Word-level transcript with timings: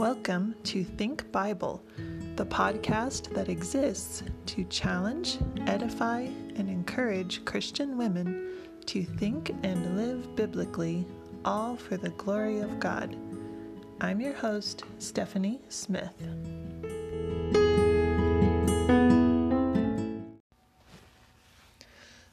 Welcome 0.00 0.54
to 0.64 0.82
Think 0.82 1.30
Bible, 1.30 1.84
the 2.36 2.46
podcast 2.46 3.34
that 3.34 3.50
exists 3.50 4.22
to 4.46 4.64
challenge, 4.64 5.36
edify, 5.66 6.20
and 6.56 6.70
encourage 6.70 7.44
Christian 7.44 7.98
women 7.98 8.50
to 8.86 9.04
think 9.04 9.50
and 9.62 9.98
live 9.98 10.34
biblically, 10.36 11.04
all 11.44 11.76
for 11.76 11.98
the 11.98 12.08
glory 12.08 12.60
of 12.60 12.80
God. 12.80 13.14
I'm 14.00 14.22
your 14.22 14.32
host, 14.32 14.84
Stephanie 14.98 15.60
Smith. 15.68 16.14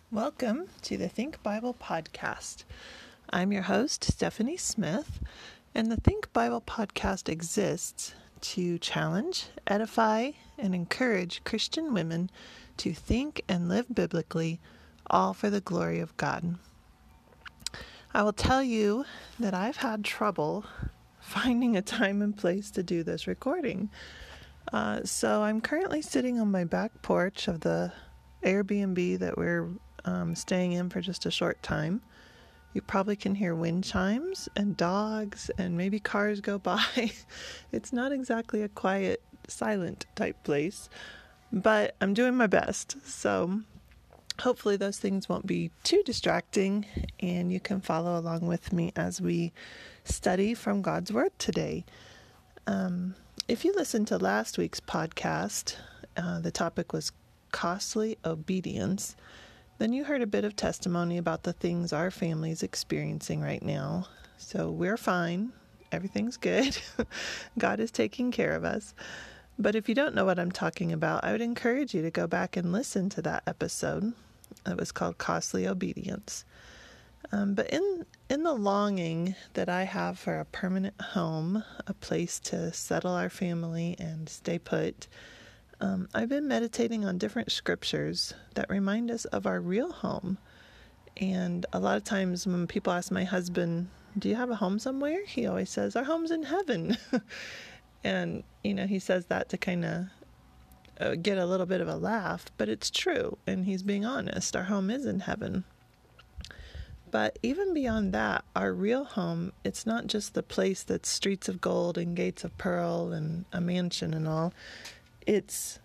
Welcome 0.09 0.68
to 0.84 0.95
the 0.95 1.09
Think 1.09 1.43
Bible 1.43 1.75
podcast. 1.77 2.63
I'm 3.29 3.52
your 3.52 3.63
host, 3.63 4.05
Stephanie 4.05 4.56
Smith. 4.56 5.20
And 5.76 5.92
the 5.92 5.98
Think 5.98 6.32
Bible 6.34 6.62
podcast 6.62 7.30
exists 7.30 8.14
to 8.42 8.78
challenge, 8.80 9.48
edify, 9.66 10.32
and 10.57 10.74
encourage 10.74 11.43
Christian 11.43 11.93
women 11.93 12.30
to 12.78 12.93
think 12.93 13.42
and 13.48 13.70
live 13.70 13.93
biblically, 13.93 14.60
all 15.10 15.34
for 15.34 15.50
the 15.50 15.62
glory 15.62 16.00
of 16.00 16.16
God. 16.18 16.57
I 18.14 18.24
will 18.24 18.34
tell 18.34 18.64
you 18.64 19.06
that 19.40 19.54
I've 19.54 19.78
had 19.78 20.04
trouble 20.04 20.66
finding 21.20 21.76
a 21.76 21.82
time 21.82 22.21
and 22.21 22.36
place 22.36 22.71
to 22.71 22.84
do 22.84 23.04
this 23.04 23.28
recording. 23.28 23.90
Uh, 24.71 25.04
so 25.04 25.43
I'm 25.43 25.62
currently 25.62 26.02
sitting 26.02 26.40
on 26.40 26.52
my 26.52 26.64
back 26.64 27.02
porch 27.02 27.48
of 27.48 27.62
the 27.62 27.92
Airbnb 28.43 29.20
that 29.20 29.38
we're 29.38 29.70
um, 30.06 30.36
staying 30.36 30.74
in 30.74 30.90
for 30.90 31.02
just 31.02 31.26
a 31.26 31.32
short 31.32 31.62
time. 31.64 32.02
You 32.77 32.81
probably 32.81 33.16
can 33.16 33.33
hear 33.33 33.55
wind 33.55 33.86
chimes 33.86 34.47
and 34.55 34.77
dogs 34.77 35.49
and 35.58 35.75
maybe 35.75 35.99
cars 35.99 36.41
go 36.41 36.59
by. 36.59 36.86
it's 37.72 37.92
not 37.92 38.11
exactly 38.11 38.61
a 38.61 38.69
quiet, 38.69 39.19
silent 39.47 40.06
type 40.14 40.44
place, 40.44 40.88
but 41.52 41.95
I'm 42.00 42.14
doing 42.14 42.36
my 42.36 42.45
best. 42.45 42.97
So 43.03 43.61
hopefully 44.39 44.78
those 44.78 45.00
things 45.00 45.28
won't 45.28 45.47
be 45.47 45.72
too 45.84 46.03
distracting 46.06 46.86
and 47.19 47.52
you 47.52 47.59
can 47.59 47.81
follow 47.81 48.16
along 48.16 48.45
with 48.45 48.72
me 48.72 48.94
as 48.95 49.19
we 49.19 49.53
study 50.03 50.53
from 50.53 50.84
God's 50.84 51.12
Word 51.12 51.31
today. 51.39 51.84
Um, 52.67 53.16
if 53.47 53.66
you 53.66 53.73
listened 53.73 54.08
to 54.09 54.19
last 54.19 54.59
week's 54.59 54.81
podcast, 54.81 55.78
uh, 56.16 56.41
the 56.41 56.52
topic 56.52 56.94
was 56.94 57.12
costly 57.52 58.19
obedience 58.23 59.16
then 59.78 59.94
you 59.94 60.03
heard 60.03 60.22
a 60.22 60.28
bit 60.28 60.44
of 60.44 60.56
testimony 60.56 61.17
about 61.17 61.44
the 61.44 61.53
things 61.53 61.94
our 61.94 62.11
family 62.11 62.52
is 62.52 62.64
experiencing 62.64 63.42
right 63.42 63.61
now. 63.61 64.08
So 64.38 64.72
we're 64.72 64.97
fine. 64.97 65.52
Everything's 65.92 66.38
good. 66.38 66.78
God 67.58 67.80
is 67.80 67.92
taking 67.92 68.31
care 68.31 68.53
of 68.53 68.64
us. 68.64 68.94
But 69.59 69.75
if 69.75 69.89
you 69.89 69.95
don't 69.95 70.16
know 70.16 70.25
what 70.25 70.39
I'm 70.39 70.52
talking 70.52 70.92
about, 70.92 71.23
I 71.23 71.31
would 71.31 71.42
encourage 71.42 71.94
you 71.94 72.02
to 72.03 72.11
go 72.11 72.28
back 72.28 72.58
and 72.58 72.72
listen 72.72 73.09
to 73.09 73.22
that 73.23 73.44
episode. 73.47 74.14
It 74.66 74.78
was 74.78 74.92
called 74.92 75.17
Costly 75.17 75.67
Obedience. 75.67 76.45
Um, 77.31 77.56
but 77.56 77.69
in 77.69 78.06
in 78.30 78.44
the 78.44 78.53
longing 78.53 79.36
that 79.53 79.69
I 79.69 79.84
have 79.84 80.19
for 80.19 80.39
a 80.39 80.45
permanent 80.45 81.00
home, 81.02 81.64
a 81.86 81.94
place 81.94 82.39
to 82.41 82.72
settle 82.72 83.12
our 83.12 83.30
family 83.30 83.95
and 84.00 84.30
stay 84.30 84.59
put, 84.59 85.08
um, 85.80 86.08
I've 86.14 86.30
been 86.30 86.47
meditating 86.47 87.06
on 87.06 87.17
different 87.17 87.52
scriptures 87.52 88.33
that 88.56 88.70
remind 88.70 89.11
us 89.11 89.25
of 89.25 89.45
our 89.45 89.59
real 89.59 89.92
home. 89.92 90.38
And 91.17 91.66
a 91.73 91.80
lot 91.80 91.97
of 91.97 92.03
times 92.03 92.47
when 92.47 92.67
people 92.67 92.94
ask 92.94 93.11
my 93.11 93.23
husband, 93.23 93.89
Do 94.17 94.30
you 94.30 94.36
have 94.36 94.50
a 94.50 94.56
home 94.56 94.80
somewhere? 94.80 95.25
He 95.25 95.45
always 95.45 95.69
says, 95.69 95.95
Our 95.95 96.03
home's 96.03 96.31
in 96.31 96.44
heaven. 96.44 96.97
and, 98.03 98.44
you 98.64 98.73
know, 98.73 98.88
he 98.88 99.00
says 99.00 99.28
that 99.28 99.50
to 99.50 99.58
kind 99.58 99.86
of 99.86 100.06
uh, 101.00 101.16
get 101.16 101.38
a 101.38 101.46
little 101.46 101.66
bit 101.66 101.81
of 101.81 101.88
a 101.88 101.96
laugh, 101.96 102.46
but 102.57 102.69
it's 102.69 102.90
true. 102.90 103.38
And 103.46 103.66
he's 103.66 103.84
being 103.84 104.06
honest. 104.06 104.56
Our 104.56 104.63
home 104.63 104.90
is 104.90 105.06
in 105.06 105.22
heaven. 105.22 105.63
But 107.09 107.40
even 107.41 107.73
beyond 107.73 108.13
that, 108.13 108.44
our 108.56 108.73
real 108.73 109.06
home, 109.06 109.53
it's 109.63 109.85
not 109.85 110.07
just 110.07 110.34
the 110.34 110.44
place 110.44 110.84
that's 110.84 111.07
streets 111.07 111.47
of 111.47 111.62
gold 111.62 111.97
and 111.97 112.16
gates 112.16 112.44
of 112.44 112.57
pearl 112.57 113.13
and 113.13 113.46
a 113.53 113.62
mansion 113.62 114.13
and 114.13 114.28
all. 114.28 114.53
It's 115.28 115.80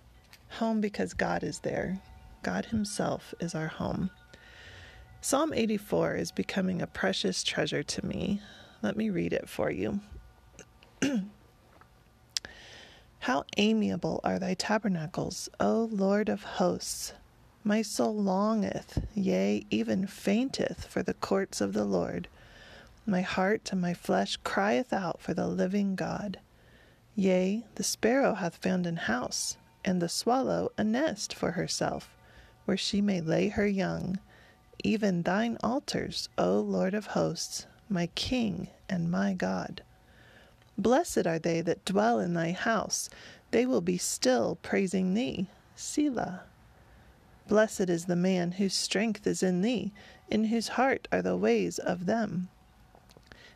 home 0.51 0.81
because 0.81 1.15
God 1.15 1.43
is 1.43 1.59
there. 1.59 2.01
God 2.45 2.67
Himself 2.67 3.35
is 3.41 3.57
our 3.57 3.67
home. 3.67 4.13
Psalm 5.21 5.53
84 5.53 6.15
is 6.15 6.31
becoming 6.31 6.81
a 6.81 6.87
precious 6.87 7.43
treasure 7.43 7.83
to 7.83 8.07
me. 8.07 8.41
Let 8.83 8.97
me 8.97 9.11
read 9.11 9.33
it 9.33 9.49
for 9.49 9.69
you. 9.69 9.99
How 13.19 13.43
amiable 13.57 14.21
are 14.23 14.39
thy 14.39 14.55
tabernacles, 14.55 15.49
O 15.59 15.89
Lord 15.91 16.29
of 16.29 16.45
hosts! 16.45 17.13
My 17.65 17.83
soul 17.83 18.15
longeth, 18.15 19.05
yea, 19.13 19.67
even 19.71 20.07
fainteth 20.07 20.85
for 20.87 21.03
the 21.03 21.15
courts 21.15 21.61
of 21.61 21.73
the 21.73 21.85
Lord. 21.85 22.29
My 23.05 23.23
heart 23.23 23.73
and 23.73 23.81
my 23.81 23.93
flesh 23.93 24.39
crieth 24.45 24.93
out 24.93 25.21
for 25.21 25.35
the 25.35 25.49
living 25.49 25.97
God. 25.97 26.39
Yea, 27.15 27.63
the 27.75 27.83
sparrow 27.83 28.33
hath 28.33 28.57
found 28.57 28.87
an 28.87 28.97
house, 28.97 29.59
and 29.85 30.01
the 30.01 30.09
swallow 30.09 30.73
a 30.79 30.85
nest 30.85 31.35
for 31.35 31.51
herself, 31.51 32.17
where 32.65 32.77
she 32.77 33.03
may 33.03 33.21
lay 33.21 33.49
her 33.49 33.67
young. 33.67 34.19
Even 34.83 35.23
thine 35.23 35.59
altars, 35.63 36.31
O 36.39 36.59
Lord 36.59 36.95
of 36.95 37.09
hosts, 37.09 37.67
my 37.91 38.07
King 38.15 38.69
and 38.89 39.11
my 39.11 39.35
God. 39.35 39.83
Blessed 40.79 41.27
are 41.27 41.39
they 41.39 41.61
that 41.61 41.85
dwell 41.85 42.19
in 42.19 42.33
thy 42.33 42.53
house, 42.53 43.11
they 43.51 43.67
will 43.67 43.83
be 43.83 43.99
still 43.99 44.57
praising 44.63 45.13
thee. 45.13 45.49
Selah. 45.77 46.45
Blessed 47.47 47.91
is 47.91 48.07
the 48.07 48.17
man 48.17 48.53
whose 48.53 48.73
strength 48.73 49.27
is 49.27 49.43
in 49.43 49.61
thee, 49.61 49.93
in 50.31 50.45
whose 50.45 50.69
heart 50.69 51.09
are 51.13 51.21
the 51.21 51.37
ways 51.37 51.79
of 51.79 52.07
them. 52.07 52.49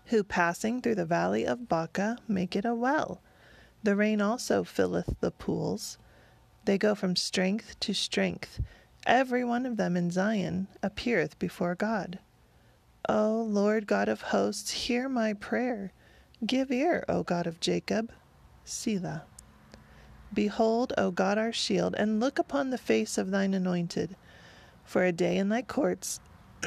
Who 0.07 0.23
passing 0.23 0.83
through 0.83 0.97
the 0.97 1.07
valley 1.07 1.47
of 1.47 1.71
Baca 1.71 2.19
make 2.29 2.55
it 2.55 2.67
a 2.67 2.75
well 2.75 3.23
the 3.87 3.95
rain 3.95 4.21
also 4.21 4.65
filleth 4.65 5.15
the 5.21 5.31
pools. 5.31 5.97
They 6.65 6.77
go 6.77 6.97
from 6.97 7.15
strength 7.15 7.79
to 7.79 7.95
strength. 7.95 8.59
Every 9.07 9.45
one 9.45 9.65
of 9.65 9.77
them 9.77 9.97
in 9.97 10.11
Zion 10.11 10.67
appeareth 10.83 11.39
before 11.39 11.77
God. 11.77 12.19
O 13.09 13.47
Lord 13.49 13.87
God 13.87 14.09
of 14.09 14.23
hosts, 14.23 14.73
hear 14.73 15.09
my 15.09 15.35
prayer. 15.35 15.93
Give 16.45 16.73
ear, 16.73 17.05
O 17.09 17.23
God 17.23 17.47
of 17.47 17.61
Jacob. 17.61 18.11
Selah. 18.65 19.23
Behold, 20.35 20.93
O 20.99 21.13
God 21.13 21.39
our 21.39 21.53
shield, 21.53 21.95
and 21.97 22.19
look 22.19 22.41
upon 22.41 22.71
the 22.71 22.79
face 22.79 23.17
of 23.17 23.31
thine 23.31 23.55
anointed. 23.55 24.17
For 24.85 25.05
a 25.05 25.13
day 25.13 25.37
in 25.37 25.49
thy 25.49 25.63
courts 25.63 26.19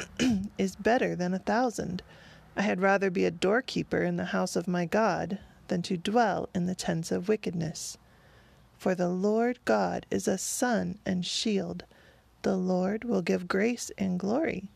is 0.56 0.74
better 0.74 1.14
than 1.14 1.34
a 1.34 1.38
thousand. 1.38 2.02
I 2.56 2.62
had 2.62 2.80
rather 2.80 3.10
be 3.10 3.26
a 3.26 3.30
doorkeeper 3.30 4.02
in 4.02 4.16
the 4.16 4.32
house 4.32 4.56
of 4.56 4.66
my 4.66 4.86
God 4.86 5.38
than 5.70 5.82
to 5.82 5.96
dwell 5.96 6.48
in 6.52 6.66
the 6.66 6.74
tents 6.74 7.12
of 7.12 7.28
wickedness. 7.28 7.96
For 8.76 8.94
the 8.94 9.08
Lord 9.08 9.60
God 9.64 10.04
is 10.10 10.26
a 10.26 10.36
sun 10.36 10.98
and 11.06 11.24
shield. 11.24 11.84
The 12.42 12.56
Lord 12.56 13.04
will 13.04 13.22
give 13.22 13.46
grace 13.46 13.92
and 13.96 14.18
glory. 14.18 14.68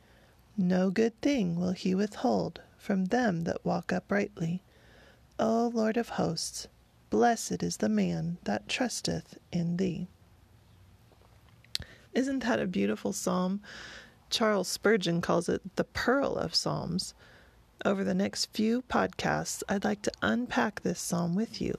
No 0.56 0.90
good 0.90 1.20
thing 1.20 1.58
will 1.58 1.72
he 1.72 1.96
withhold 1.96 2.60
from 2.78 3.06
them 3.06 3.42
that 3.42 3.64
walk 3.64 3.92
uprightly. 3.92 4.62
O 5.38 5.72
Lord 5.74 5.96
of 5.96 6.10
hosts, 6.10 6.68
blessed 7.10 7.62
is 7.62 7.78
the 7.78 7.88
man 7.88 8.38
that 8.44 8.68
trusteth 8.68 9.38
in 9.50 9.78
thee. 9.78 10.06
Isn't 12.12 12.44
that 12.44 12.60
a 12.60 12.68
beautiful 12.68 13.12
psalm? 13.12 13.60
Charles 14.30 14.68
Spurgeon 14.68 15.20
calls 15.20 15.48
it 15.48 15.74
the 15.74 15.84
pearl 15.84 16.36
of 16.36 16.54
psalms. 16.54 17.14
Over 17.86 18.02
the 18.02 18.14
next 18.14 18.46
few 18.46 18.80
podcasts, 18.80 19.62
I'd 19.68 19.84
like 19.84 20.00
to 20.02 20.12
unpack 20.22 20.80
this 20.80 20.98
psalm 20.98 21.34
with 21.34 21.60
you. 21.60 21.74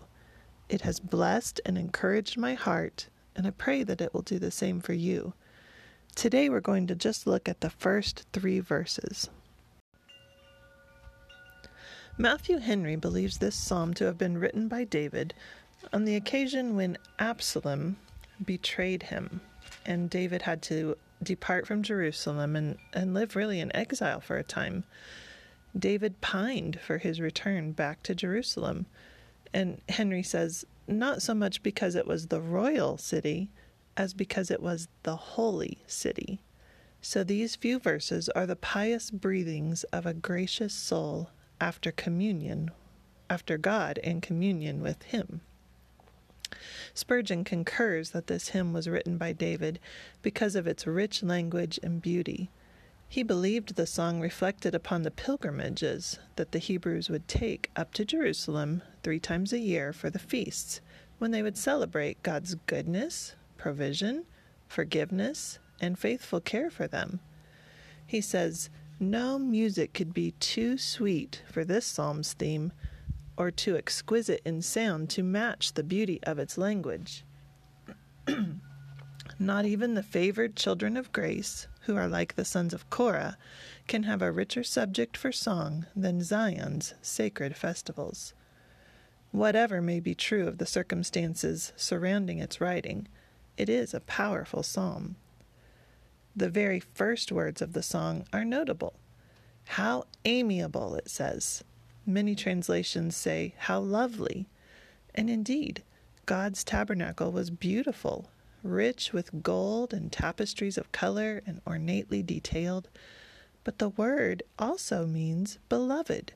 It 0.70 0.82
has 0.82 1.00
blessed 1.00 1.62
and 1.66 1.80
encouraged 1.80 2.38
my 2.38 2.54
heart, 2.54 3.08
and 3.36 3.48
I 3.48 3.50
pray 3.50 3.82
that 3.82 4.02
it 4.02 4.14
will 4.14 4.22
do 4.22 4.38
the 4.38 4.52
same 4.52 4.82
for 4.82 4.94
you. 4.94 5.34
Today, 6.14 6.48
we're 6.48 6.60
going 6.60 6.86
to 6.88 6.96
just 6.96 7.26
look 7.26 7.50
at 7.50 7.62
the 7.62 7.72
first 7.72 8.28
three 8.34 8.60
verses. 8.60 9.32
Matthew 12.20 12.60
Henry 12.60 12.96
believes 12.96 13.40
this 13.40 13.56
psalm 13.56 13.96
to 13.96 14.06
have 14.06 14.18
been 14.18 14.38
written 14.38 14.68
by 14.68 14.84
David 14.84 15.34
on 15.92 16.06
the 16.06 16.16
occasion 16.16 16.76
when 16.76 17.00
Absalom 17.18 17.98
betrayed 18.46 19.02
him, 19.04 19.42
and 19.88 20.08
David 20.08 20.44
had 20.44 20.62
to 20.64 20.98
depart 21.24 21.66
from 21.66 21.82
Jerusalem 21.82 22.56
and, 22.56 22.78
and 22.94 23.16
live 23.16 23.36
really 23.36 23.60
in 23.60 23.76
exile 23.76 24.20
for 24.20 24.38
a 24.38 24.44
time. 24.44 24.84
David 25.78 26.22
pined 26.22 26.80
for 26.80 26.98
his 26.98 27.20
return 27.20 27.72
back 27.72 28.04
to 28.04 28.16
Jerusalem. 28.16 28.86
And 29.54 29.82
Henry 29.90 30.24
says, 30.24 30.66
not 30.88 31.22
so 31.22 31.34
much 31.34 31.64
because 31.64 31.96
it 31.96 32.08
was 32.08 32.28
the 32.28 32.42
royal 32.42 32.98
city 32.98 33.50
as 33.98 34.14
because 34.14 34.52
it 34.52 34.62
was 34.62 34.88
the 35.04 35.16
holy 35.16 35.80
city. 35.88 36.40
So 37.02 37.24
these 37.24 37.56
few 37.56 37.80
verses 37.80 38.30
are 38.30 38.46
the 38.46 38.56
pious 38.56 39.12
breathings 39.12 39.84
of 39.86 40.06
a 40.06 40.14
gracious 40.14 40.74
soul 40.74 41.30
after 41.62 41.92
communion 41.92 42.72
after 43.30 43.58
God 43.58 44.00
and 44.04 44.22
communion 44.22 44.82
with 44.82 45.04
Him. 45.04 45.42
Spurgeon 46.94 47.44
concurs 47.44 48.12
that 48.12 48.28
this 48.28 48.50
hymn 48.50 48.72
was 48.72 48.88
written 48.88 49.18
by 49.18 49.34
David 49.34 49.80
because 50.22 50.56
of 50.56 50.68
its 50.68 50.88
rich 50.88 51.24
language 51.24 51.80
and 51.84 52.02
beauty. 52.02 52.50
He 53.08 53.24
believed 53.24 53.76
the 53.76 53.86
song 53.86 54.20
reflected 54.20 54.76
upon 54.76 55.04
the 55.04 55.12
pilgrimages 55.12 56.20
that 56.36 56.52
the 56.52 56.60
Hebrews 56.60 57.10
would 57.10 57.28
take 57.28 57.72
up 57.76 57.94
to 57.94 58.06
Jerusalem 58.06 58.82
three 59.04 59.20
times 59.20 59.54
a 59.54 59.60
year 59.60 59.94
for 59.94 60.10
the 60.10 60.20
feasts, 60.20 60.82
when 61.18 61.32
they 61.32 61.42
would 61.42 61.58
celebrate 61.58 62.24
God's 62.24 62.56
goodness, 62.68 63.36
provision, 63.58 64.26
forgiveness, 64.68 65.60
and 65.80 65.98
faithful 65.98 66.42
care 66.42 66.70
for 66.70 66.88
them. 66.88 67.20
He 68.06 68.22
says, 68.22 68.70
No 69.00 69.40
music 69.40 69.94
could 69.94 70.14
be 70.14 70.32
too 70.32 70.78
sweet 70.78 71.42
for 71.50 71.64
this 71.64 71.86
psalm's 71.86 72.34
theme, 72.34 72.72
or 73.38 73.52
too 73.52 73.76
exquisite 73.78 74.42
in 74.46 74.62
sound 74.62 75.10
to 75.12 75.24
match 75.24 75.74
the 75.74 75.84
beauty 75.84 76.20
of 76.24 76.40
its 76.40 76.58
language. 76.58 77.26
Not 79.40 79.66
even 79.66 79.94
the 79.94 80.04
favored 80.04 80.56
children 80.56 80.96
of 80.96 81.12
grace, 81.12 81.68
who 81.86 81.96
are 81.96 82.08
like 82.08 82.36
the 82.36 82.46
sons 82.46 82.74
of 82.74 82.90
Korah, 82.90 83.38
can 83.88 84.04
have 84.04 84.22
a 84.22 84.32
richer 84.32 84.64
subject 84.64 85.16
for 85.16 85.32
song 85.32 85.86
than 85.96 86.24
Zion's 86.24 86.94
sacred 87.02 87.56
festivals. 87.56 88.34
Whatever 89.32 89.82
may 89.82 90.00
be 90.00 90.16
true 90.16 90.48
of 90.48 90.58
the 90.58 90.66
circumstances 90.66 91.74
surrounding 91.76 92.40
its 92.40 92.62
writing, 92.62 93.08
it 93.58 93.70
is 93.70 93.94
a 93.94 94.00
powerful 94.00 94.64
psalm. 94.64 95.16
The 96.36 96.50
very 96.50 96.80
first 96.80 97.32
words 97.32 97.62
of 97.62 97.74
the 97.74 97.84
song 97.84 98.26
are 98.34 98.46
notable. 98.46 98.94
How 99.66 100.06
amiable, 100.26 100.96
it 100.96 101.10
says. 101.10 101.64
Many 102.06 102.36
translations 102.36 103.16
say, 103.16 103.56
How 103.58 103.80
lovely. 103.80 104.48
And 105.14 105.30
indeed, 105.30 105.84
God's 106.26 106.64
tabernacle 106.64 107.32
was 107.32 107.50
beautiful, 107.50 108.30
rich 108.66 109.14
with 109.14 109.44
gold 109.44 109.94
and 109.94 110.12
tapestries 110.12 110.78
of 110.78 110.92
color 110.92 111.42
and 111.46 111.62
ornately 111.66 112.24
detailed. 112.24 112.90
But 113.64 113.80
the 113.80 113.90
word 113.90 114.44
also 114.60 115.06
means 115.06 115.60
beloved. 115.70 116.34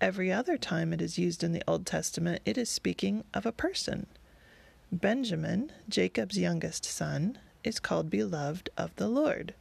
Every 0.00 0.32
other 0.32 0.56
time 0.56 0.92
it 0.92 1.02
is 1.02 1.18
used 1.18 1.44
in 1.44 1.52
the 1.52 1.62
Old 1.68 1.84
Testament, 1.84 2.40
it 2.44 2.56
is 2.56 2.70
speaking 2.70 3.24
of 3.34 3.44
a 3.44 3.52
person. 3.52 4.06
Benjamin, 4.90 5.70
Jacob's 5.88 6.38
youngest 6.38 6.84
son, 6.84 7.38
is 7.62 7.78
called 7.78 8.08
beloved 8.08 8.70
of 8.76 8.96
the 8.96 9.08
Lord. 9.08 9.54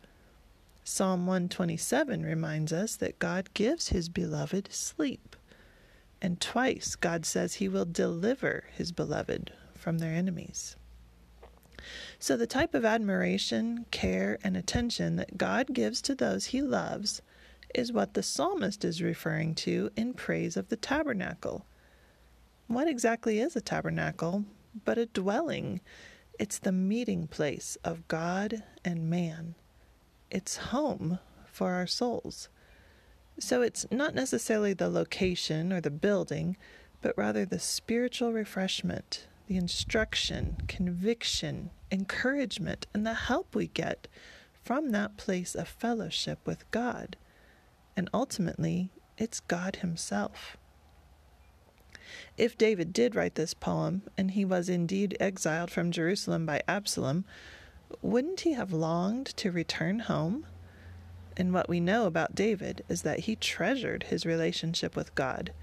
Psalm 0.83 1.27
127 1.27 2.24
reminds 2.24 2.74
us 2.74 2.95
that 2.95 3.19
God 3.19 3.53
gives 3.53 3.89
his 3.89 4.09
beloved 4.09 4.69
sleep. 4.71 5.35
And 6.21 6.42
twice 6.42 6.95
God 6.95 7.25
says 7.25 7.56
he 7.56 7.69
will 7.69 7.85
deliver 7.85 8.65
his 8.75 8.92
beloved 8.92 9.51
from 9.75 10.00
their 10.00 10.13
enemies. 10.13 10.75
So, 12.19 12.36
the 12.38 12.47
type 12.47 12.74
of 12.74 12.86
admiration, 12.86 13.86
care, 13.91 14.38
and 14.44 14.56
attention 14.56 15.15
that 15.18 15.38
God 15.38 15.74
gives 15.74 16.01
to 16.03 16.15
those 16.15 16.47
he 16.47 16.62
loves 16.62 17.21
is 17.75 17.91
what 17.91 18.13
the 18.13 18.24
psalmist 18.24 18.83
is 18.83 19.01
referring 19.01 19.56
to 19.56 19.89
in 19.95 20.13
praise 20.13 20.57
of 20.57 20.69
the 20.69 20.77
tabernacle. 20.77 21.65
What 22.68 22.88
exactly 22.88 23.39
is 23.39 23.56
a 23.56 23.62
tabernacle 23.62 24.45
but 24.86 24.97
a 24.97 25.06
dwelling? 25.06 25.81
It's 26.39 26.59
the 26.59 26.71
meeting 26.71 27.27
place 27.27 27.77
of 27.83 28.07
God 28.07 28.63
and 28.85 29.09
man 29.09 29.56
it's 30.31 30.57
home 30.57 31.19
for 31.45 31.71
our 31.74 31.88
souls. 31.88 32.50
So 33.39 33.62
it's 33.62 33.85
not 33.92 34.13
necessarily 34.13 34.74
the 34.74 34.89
location 34.89 35.71
or 35.71 35.81
the 35.81 35.89
building, 35.89 36.57
but 37.01 37.18
rather 37.18 37.45
the 37.45 37.59
spiritual 37.59 38.33
refreshment, 38.33 39.27
the 39.49 39.57
instruction, 39.57 40.55
conviction, 40.67 41.71
encouragement, 41.91 42.85
and 42.93 43.03
the 43.03 43.15
help 43.15 43.55
we 43.55 43.65
get 43.65 44.07
from 44.63 44.91
that 44.91 45.17
place 45.17 45.55
of 45.55 45.67
fellowship 45.67 46.37
with 46.45 46.69
God. 46.69 47.17
And 47.97 48.11
ultimately, 48.13 48.91
it's 49.17 49.39
God 49.39 49.77
Himself. 49.77 50.55
If 52.37 52.59
David 52.59 52.93
did 52.93 53.15
write 53.15 53.33
this 53.33 53.55
poem, 53.55 54.03
and 54.15 54.31
he 54.31 54.45
was 54.45 54.69
indeed 54.69 55.17
exiled 55.19 55.71
from 55.71 55.91
Jerusalem 55.91 56.45
by 56.45 56.61
Absalom, 56.67 57.25
wouldn't 58.03 58.41
he 58.41 58.53
have 58.53 58.71
longed 58.71 59.35
to 59.37 59.51
return 59.51 60.01
home? 60.01 60.45
And 61.35 61.55
what 61.55 61.67
we 61.67 61.79
know 61.79 62.05
about 62.05 62.35
David 62.35 62.83
is 62.87 63.01
that 63.01 63.21
he 63.21 63.35
treasured 63.35 64.03
his 64.03 64.27
relationship 64.27 64.95
with 64.95 65.15
God. 65.15 65.53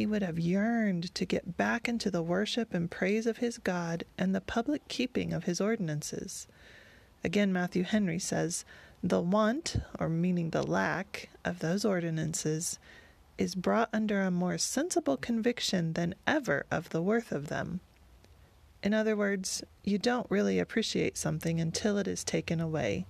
He 0.00 0.06
would 0.06 0.22
have 0.22 0.38
yearned 0.38 1.14
to 1.14 1.26
get 1.26 1.58
back 1.58 1.86
into 1.86 2.10
the 2.10 2.22
worship 2.22 2.72
and 2.72 2.90
praise 2.90 3.26
of 3.26 3.36
his 3.36 3.58
God 3.58 4.04
and 4.16 4.34
the 4.34 4.40
public 4.40 4.88
keeping 4.88 5.34
of 5.34 5.44
his 5.44 5.60
ordinances. 5.60 6.46
Again, 7.22 7.52
Matthew 7.52 7.82
Henry 7.82 8.18
says, 8.18 8.64
The 9.02 9.20
want, 9.20 9.76
or 9.98 10.08
meaning 10.08 10.48
the 10.48 10.62
lack, 10.62 11.28
of 11.44 11.58
those 11.58 11.84
ordinances 11.84 12.78
is 13.36 13.54
brought 13.54 13.90
under 13.92 14.22
a 14.22 14.30
more 14.30 14.56
sensible 14.56 15.18
conviction 15.18 15.92
than 15.92 16.14
ever 16.26 16.64
of 16.70 16.88
the 16.88 17.02
worth 17.02 17.30
of 17.30 17.48
them. 17.48 17.80
In 18.82 18.94
other 18.94 19.14
words, 19.14 19.62
you 19.84 19.98
don't 19.98 20.30
really 20.30 20.58
appreciate 20.58 21.18
something 21.18 21.60
until 21.60 21.98
it 21.98 22.08
is 22.08 22.24
taken 22.24 22.58
away. 22.58 23.04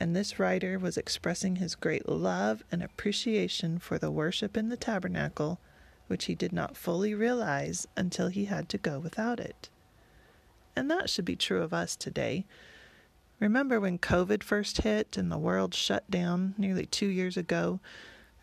And 0.00 0.16
this 0.16 0.40
writer 0.40 0.76
was 0.76 0.96
expressing 0.96 1.54
his 1.54 1.76
great 1.76 2.08
love 2.08 2.64
and 2.72 2.82
appreciation 2.82 3.78
for 3.78 3.96
the 3.96 4.10
worship 4.10 4.56
in 4.56 4.70
the 4.70 4.76
tabernacle, 4.76 5.60
which 6.06 6.26
he 6.26 6.34
did 6.34 6.52
not 6.52 6.76
fully 6.76 7.14
realize 7.14 7.86
until 7.96 8.28
he 8.28 8.46
had 8.46 8.68
to 8.68 8.78
go 8.78 8.98
without 8.98 9.40
it. 9.40 9.68
And 10.74 10.90
that 10.90 11.08
should 11.10 11.24
be 11.24 11.36
true 11.36 11.62
of 11.62 11.72
us 11.72 11.96
today. 11.96 12.44
Remember 13.40 13.80
when 13.80 13.98
COVID 13.98 14.42
first 14.42 14.82
hit 14.82 15.16
and 15.16 15.30
the 15.30 15.38
world 15.38 15.74
shut 15.74 16.10
down 16.10 16.54
nearly 16.56 16.86
two 16.86 17.06
years 17.06 17.36
ago? 17.36 17.80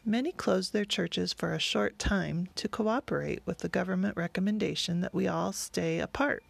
Many 0.06 0.31
closed 0.31 0.74
their 0.74 0.86
churches 0.86 1.33
for 1.33 1.54
a 1.54 1.60
short 1.60 1.98
time 1.98 2.50
to 2.56 2.68
cooperate 2.68 3.42
with 3.45 3.60
the 3.60 3.69
government 3.69 4.18
recommendation 4.18 5.01
that 5.01 5.13
we 5.13 5.27
all 5.27 5.54
stay 5.54 6.00
apart 6.00 6.44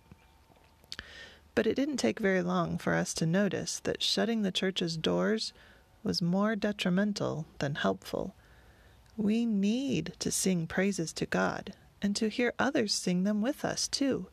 but 1.56 1.68
it 1.68 1.76
didn't 1.76 1.98
take 1.98 2.20
very 2.20 2.42
long 2.42 2.78
for 2.78 2.94
us 2.94 3.14
to 3.14 3.26
notice 3.26 3.80
that 3.82 4.02
shutting 4.02 4.42
the 4.42 4.52
church's 4.52 4.98
doors 4.98 5.54
was 6.04 6.22
more 6.22 6.56
detrimental 6.56 7.46
than 7.60 7.76
helpful. 7.76 8.36
We 9.18 9.46
need 9.46 10.14
to 10.20 10.32
sing 10.32 10.68
praises 10.68 11.14
to 11.14 11.26
God 11.26 11.74
and 12.02 12.16
to 12.16 12.30
hear 12.30 12.54
others 12.58 12.94
sing 12.94 13.24
them 13.24 13.42
with 13.42 13.64
us, 13.64 13.88
too. 13.88 14.28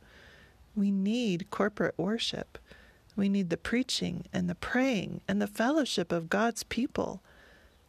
We 0.75 0.91
need 0.91 1.51
corporate 1.51 1.99
worship. 1.99 2.59
We 3.17 3.29
need 3.29 3.51
the 3.51 3.57
preaching 3.57 4.25
and 4.33 4.49
the 4.49 4.55
praying 4.55 5.21
and 5.29 5.41
the 5.41 5.47
fellowship 5.47 6.13
of 6.13 6.31
God's 6.31 6.63
people. 6.63 7.21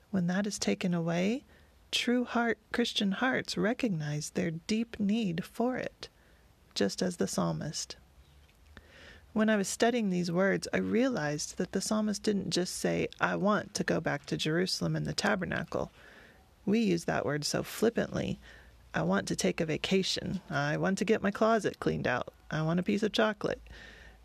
When 0.10 0.28
that 0.28 0.46
is 0.46 0.60
taken 0.60 0.94
away, 0.94 1.44
true 1.92 2.26
heart 2.26 2.58
Christian 2.74 3.14
hearts 3.14 3.58
recognize 3.58 4.32
their 4.32 4.52
deep 4.52 5.00
need 5.00 5.46
for 5.46 5.78
it, 5.78 6.10
just 6.76 7.02
as 7.02 7.18
the 7.18 7.28
psalmist. 7.28 7.96
When 9.34 9.50
I 9.50 9.56
was 9.56 9.70
studying 9.70 10.10
these 10.10 10.32
words, 10.32 10.68
I 10.74 10.78
realized 10.78 11.58
that 11.58 11.72
the 11.72 11.80
psalmist 11.80 12.24
didn't 12.24 12.50
just 12.50 12.78
say, 12.78 13.08
I 13.22 13.38
want 13.38 13.74
to 13.76 13.86
go 13.86 14.02
back 14.02 14.26
to 14.26 14.36
Jerusalem 14.36 14.98
and 14.98 15.06
the 15.06 15.14
tabernacle. 15.14 15.92
We 16.66 16.80
use 16.80 17.06
that 17.06 17.26
word 17.26 17.44
so 17.44 17.64
flippantly. 17.64 18.40
I 18.94 19.02
want 19.04 19.28
to 19.30 19.36
take 19.36 19.62
a 19.62 19.66
vacation. 19.66 20.42
I 20.50 20.78
want 20.78 20.98
to 21.00 21.06
get 21.06 21.24
my 21.24 21.32
closet 21.32 21.80
cleaned 21.80 22.08
out. 22.08 22.34
I 22.52 22.62
want 22.62 22.80
a 22.80 22.84
piece 22.84 23.04
of 23.04 23.14
chocolate. 23.14 23.62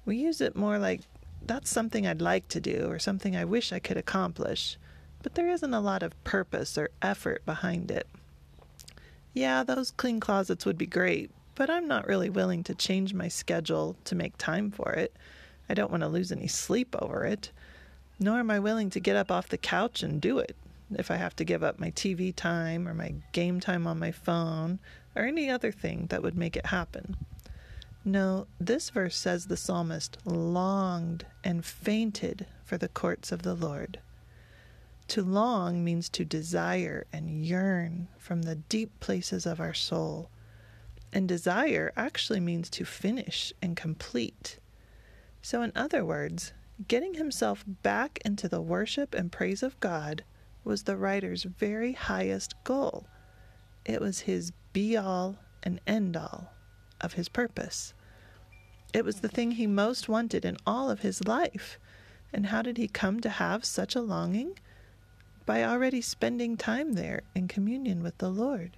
We 0.04 0.16
use 0.16 0.40
it 0.40 0.56
more 0.56 0.78
like 0.78 1.02
that's 1.46 1.70
something 1.70 2.06
I'd 2.06 2.20
like 2.20 2.48
to 2.48 2.60
do 2.60 2.86
or 2.88 2.98
something 2.98 3.36
I 3.36 3.44
wish 3.44 3.72
I 3.72 3.78
could 3.78 3.96
accomplish, 3.96 4.76
but 5.22 5.34
there 5.34 5.48
isn't 5.48 5.74
a 5.74 5.80
lot 5.80 6.02
of 6.02 6.24
purpose 6.24 6.76
or 6.76 6.90
effort 7.00 7.44
behind 7.46 7.90
it. 7.90 8.06
Yeah, 9.32 9.62
those 9.62 9.92
clean 9.92 10.18
closets 10.18 10.66
would 10.66 10.78
be 10.78 10.86
great, 10.86 11.30
but 11.54 11.70
I'm 11.70 11.86
not 11.86 12.06
really 12.06 12.30
willing 12.30 12.64
to 12.64 12.74
change 12.74 13.14
my 13.14 13.28
schedule 13.28 13.96
to 14.04 14.14
make 14.14 14.36
time 14.38 14.70
for 14.70 14.92
it. 14.92 15.14
I 15.68 15.74
don't 15.74 15.90
want 15.90 16.02
to 16.02 16.08
lose 16.08 16.32
any 16.32 16.48
sleep 16.48 16.94
over 17.00 17.24
it. 17.24 17.50
Nor 18.18 18.38
am 18.38 18.50
I 18.50 18.58
willing 18.58 18.90
to 18.90 19.00
get 19.00 19.14
up 19.14 19.30
off 19.30 19.48
the 19.48 19.58
couch 19.58 20.02
and 20.02 20.20
do 20.20 20.38
it 20.38 20.56
if 20.94 21.10
I 21.10 21.16
have 21.16 21.34
to 21.36 21.44
give 21.44 21.62
up 21.62 21.78
my 21.78 21.90
TV 21.90 22.34
time 22.34 22.86
or 22.86 22.94
my 22.94 23.14
game 23.32 23.60
time 23.60 23.86
on 23.86 23.98
my 23.98 24.12
phone 24.12 24.78
or 25.14 25.24
any 25.24 25.50
other 25.50 25.72
thing 25.72 26.06
that 26.10 26.22
would 26.22 26.36
make 26.36 26.56
it 26.56 26.66
happen. 26.66 27.16
No, 28.04 28.46
this 28.60 28.90
verse 28.90 29.16
says 29.16 29.46
the 29.46 29.56
psalmist 29.56 30.18
longed 30.24 31.26
and 31.42 31.64
fainted 31.64 32.46
for 32.64 32.78
the 32.78 32.88
courts 32.88 33.32
of 33.32 33.42
the 33.42 33.54
Lord. 33.54 33.98
To 35.08 35.22
long 35.22 35.84
means 35.84 36.08
to 36.10 36.24
desire 36.24 37.06
and 37.12 37.44
yearn 37.44 38.08
from 38.18 38.42
the 38.42 38.56
deep 38.56 38.98
places 39.00 39.46
of 39.46 39.60
our 39.60 39.74
soul 39.74 40.30
and 41.12 41.28
desire 41.28 41.92
actually 41.96 42.40
means 42.40 42.68
to 42.70 42.84
finish 42.84 43.52
and 43.62 43.76
complete. 43.76 44.58
So, 45.42 45.62
in 45.62 45.72
other 45.74 46.04
words, 46.04 46.52
getting 46.88 47.14
himself 47.14 47.64
back 47.66 48.18
into 48.24 48.48
the 48.48 48.60
worship 48.60 49.14
and 49.14 49.32
praise 49.32 49.62
of 49.62 49.78
God 49.80 50.24
was 50.66 50.82
the 50.82 50.96
writer's 50.96 51.44
very 51.44 51.92
highest 51.92 52.54
goal. 52.64 53.06
it 53.84 54.00
was 54.00 54.20
his 54.20 54.52
be 54.72 54.96
all 54.96 55.36
and 55.62 55.80
end 55.86 56.16
all 56.16 56.52
of 57.00 57.12
his 57.12 57.28
purpose. 57.28 57.94
It 58.92 59.04
was 59.04 59.20
the 59.20 59.28
thing 59.28 59.52
he 59.52 59.68
most 59.68 60.08
wanted 60.08 60.44
in 60.44 60.56
all 60.66 60.90
of 60.90 61.00
his 61.00 61.24
life. 61.24 61.78
And 62.32 62.46
how 62.46 62.62
did 62.62 62.78
he 62.78 62.88
come 62.88 63.20
to 63.20 63.28
have 63.28 63.64
such 63.64 63.94
a 63.94 64.00
longing? 64.00 64.58
By 65.44 65.62
already 65.62 66.00
spending 66.00 66.56
time 66.56 66.94
there 66.94 67.22
in 67.34 67.46
communion 67.46 68.02
with 68.02 68.18
the 68.18 68.30
Lord. 68.30 68.76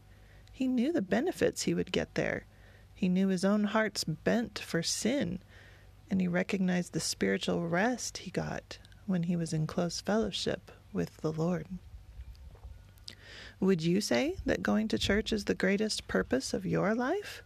He 0.53 0.69
knew 0.69 0.93
the 0.93 1.01
benefits 1.01 1.63
he 1.63 1.73
would 1.73 1.91
get 1.91 2.15
there. 2.17 2.45
He 2.95 3.09
knew 3.09 3.29
his 3.29 3.47
own 3.47 3.65
heart's 3.65 4.05
bent 4.05 4.59
for 4.59 4.83
sin, 4.83 5.39
and 6.11 6.21
he 6.21 6.29
recognized 6.29 6.93
the 6.93 7.01
spiritual 7.01 7.67
rest 7.67 8.19
he 8.19 8.31
got 8.31 8.79
when 9.07 9.23
he 9.23 9.37
was 9.37 9.55
in 9.55 9.67
close 9.67 10.03
fellowship 10.03 10.71
with 10.93 11.17
the 11.19 11.33
Lord. 11.33 11.67
Would 13.61 13.83
you 13.83 14.01
say 14.01 14.37
that 14.47 14.63
going 14.63 14.89
to 14.89 14.99
church 14.99 15.33
is 15.33 15.45
the 15.45 15.55
greatest 15.55 16.07
purpose 16.09 16.55
of 16.55 16.65
your 16.65 16.95
life? 16.95 17.43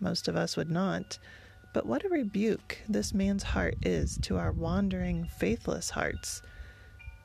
Most 0.00 0.28
of 0.28 0.36
us 0.36 0.56
would 0.56 0.70
not. 0.70 1.18
But 1.72 1.86
what 1.86 2.04
a 2.04 2.08
rebuke 2.08 2.78
this 2.88 3.14
man's 3.14 3.42
heart 3.42 3.76
is 3.82 4.18
to 4.22 4.36
our 4.36 4.52
wandering, 4.52 5.24
faithless 5.24 5.90
hearts. 5.90 6.42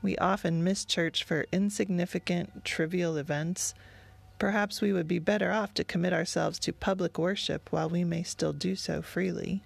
We 0.02 0.18
often 0.18 0.64
miss 0.64 0.86
church 0.86 1.24
for 1.24 1.46
insignificant, 1.52 2.64
trivial 2.64 3.18
events 3.18 3.74
Perhaps 4.40 4.82
we 4.82 4.94
would 4.94 5.08
be 5.08 5.18
better 5.20 5.52
off 5.52 5.74
to 5.74 5.84
commit 5.84 6.14
ourselves 6.14 6.60
to 6.60 6.74
public 6.74 7.18
worship 7.18 7.72
while 7.72 7.90
we 7.90 8.04
may 8.04 8.22
still 8.22 8.54
do 8.54 8.76
so 8.76 9.02
freely. 9.02 9.64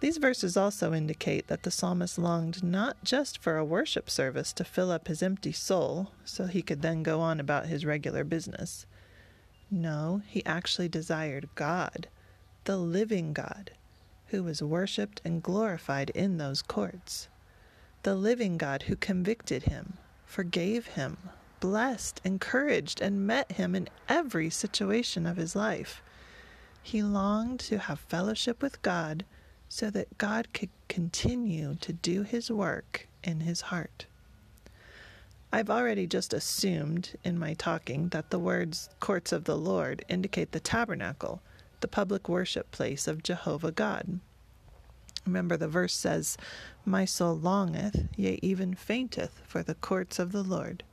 These 0.00 0.18
verses 0.18 0.56
also 0.56 0.94
indicate 0.94 1.48
that 1.48 1.64
the 1.64 1.72
psalmist 1.72 2.18
longed 2.18 2.62
not 2.62 3.02
just 3.02 3.38
for 3.38 3.56
a 3.56 3.64
worship 3.64 4.08
service 4.08 4.52
to 4.52 4.64
fill 4.64 4.92
up 4.92 5.08
his 5.08 5.22
empty 5.24 5.50
soul 5.50 6.12
so 6.24 6.46
he 6.46 6.62
could 6.62 6.82
then 6.82 7.02
go 7.02 7.20
on 7.20 7.40
about 7.40 7.66
his 7.66 7.84
regular 7.84 8.22
business. 8.22 8.86
No, 9.70 10.22
he 10.26 10.46
actually 10.46 10.88
desired 10.88 11.48
God, 11.56 12.08
the 12.64 12.76
living 12.76 13.32
God, 13.32 13.72
who 14.28 14.44
was 14.44 14.62
worshiped 14.62 15.20
and 15.24 15.42
glorified 15.42 16.10
in 16.10 16.38
those 16.38 16.62
courts. 16.62 17.28
The 18.04 18.14
living 18.14 18.56
God 18.56 18.84
who 18.84 18.94
convicted 18.94 19.64
him, 19.64 19.94
forgave 20.24 20.86
him, 20.86 21.18
blessed, 21.58 22.20
encouraged, 22.24 23.00
and 23.00 23.26
met 23.26 23.52
him 23.52 23.74
in 23.74 23.88
every 24.08 24.48
situation 24.48 25.26
of 25.26 25.36
his 25.36 25.56
life. 25.56 26.02
He 26.80 27.02
longed 27.02 27.58
to 27.60 27.78
have 27.78 27.98
fellowship 27.98 28.62
with 28.62 28.80
God 28.82 29.24
so 29.68 29.90
that 29.90 30.18
God 30.18 30.52
could 30.52 30.70
continue 30.88 31.76
to 31.80 31.92
do 31.92 32.22
his 32.22 32.50
work 32.50 33.08
in 33.22 33.40
his 33.40 33.62
heart. 33.62 34.06
I've 35.52 35.70
already 35.70 36.06
just 36.06 36.34
assumed 36.34 37.16
in 37.24 37.38
my 37.38 37.54
talking 37.54 38.08
that 38.08 38.30
the 38.30 38.38
words 38.38 38.90
courts 39.00 39.32
of 39.32 39.44
the 39.44 39.56
Lord 39.56 40.04
indicate 40.08 40.52
the 40.52 40.60
tabernacle, 40.60 41.40
the 41.80 41.88
public 41.88 42.28
worship 42.28 42.70
place 42.70 43.08
of 43.08 43.22
Jehovah 43.22 43.72
God. 43.72 44.20
Remember, 45.24 45.56
the 45.56 45.68
verse 45.68 45.94
says, 45.94 46.36
My 46.84 47.04
soul 47.04 47.34
longeth, 47.34 48.08
yea, 48.16 48.38
even 48.42 48.74
fainteth, 48.74 49.40
for 49.46 49.62
the 49.62 49.74
courts 49.74 50.18
of 50.18 50.32
the 50.32 50.42
Lord. 50.42 50.84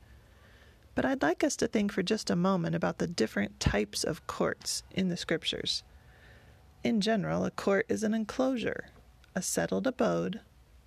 But 0.94 1.04
I'd 1.04 1.22
like 1.22 1.44
us 1.44 1.56
to 1.56 1.68
think 1.68 1.92
for 1.92 2.02
just 2.02 2.30
a 2.30 2.36
moment 2.36 2.74
about 2.74 2.98
the 2.98 3.06
different 3.06 3.60
types 3.60 4.04
of 4.04 4.26
courts 4.26 4.82
in 4.90 5.08
the 5.08 5.16
scriptures. 5.16 5.82
In 6.84 7.00
general, 7.00 7.44
a 7.44 7.50
court 7.50 7.86
is 7.88 8.02
an 8.02 8.14
enclosure, 8.14 8.90
a 9.34 9.42
settled 9.42 9.86
abode, 9.86 10.40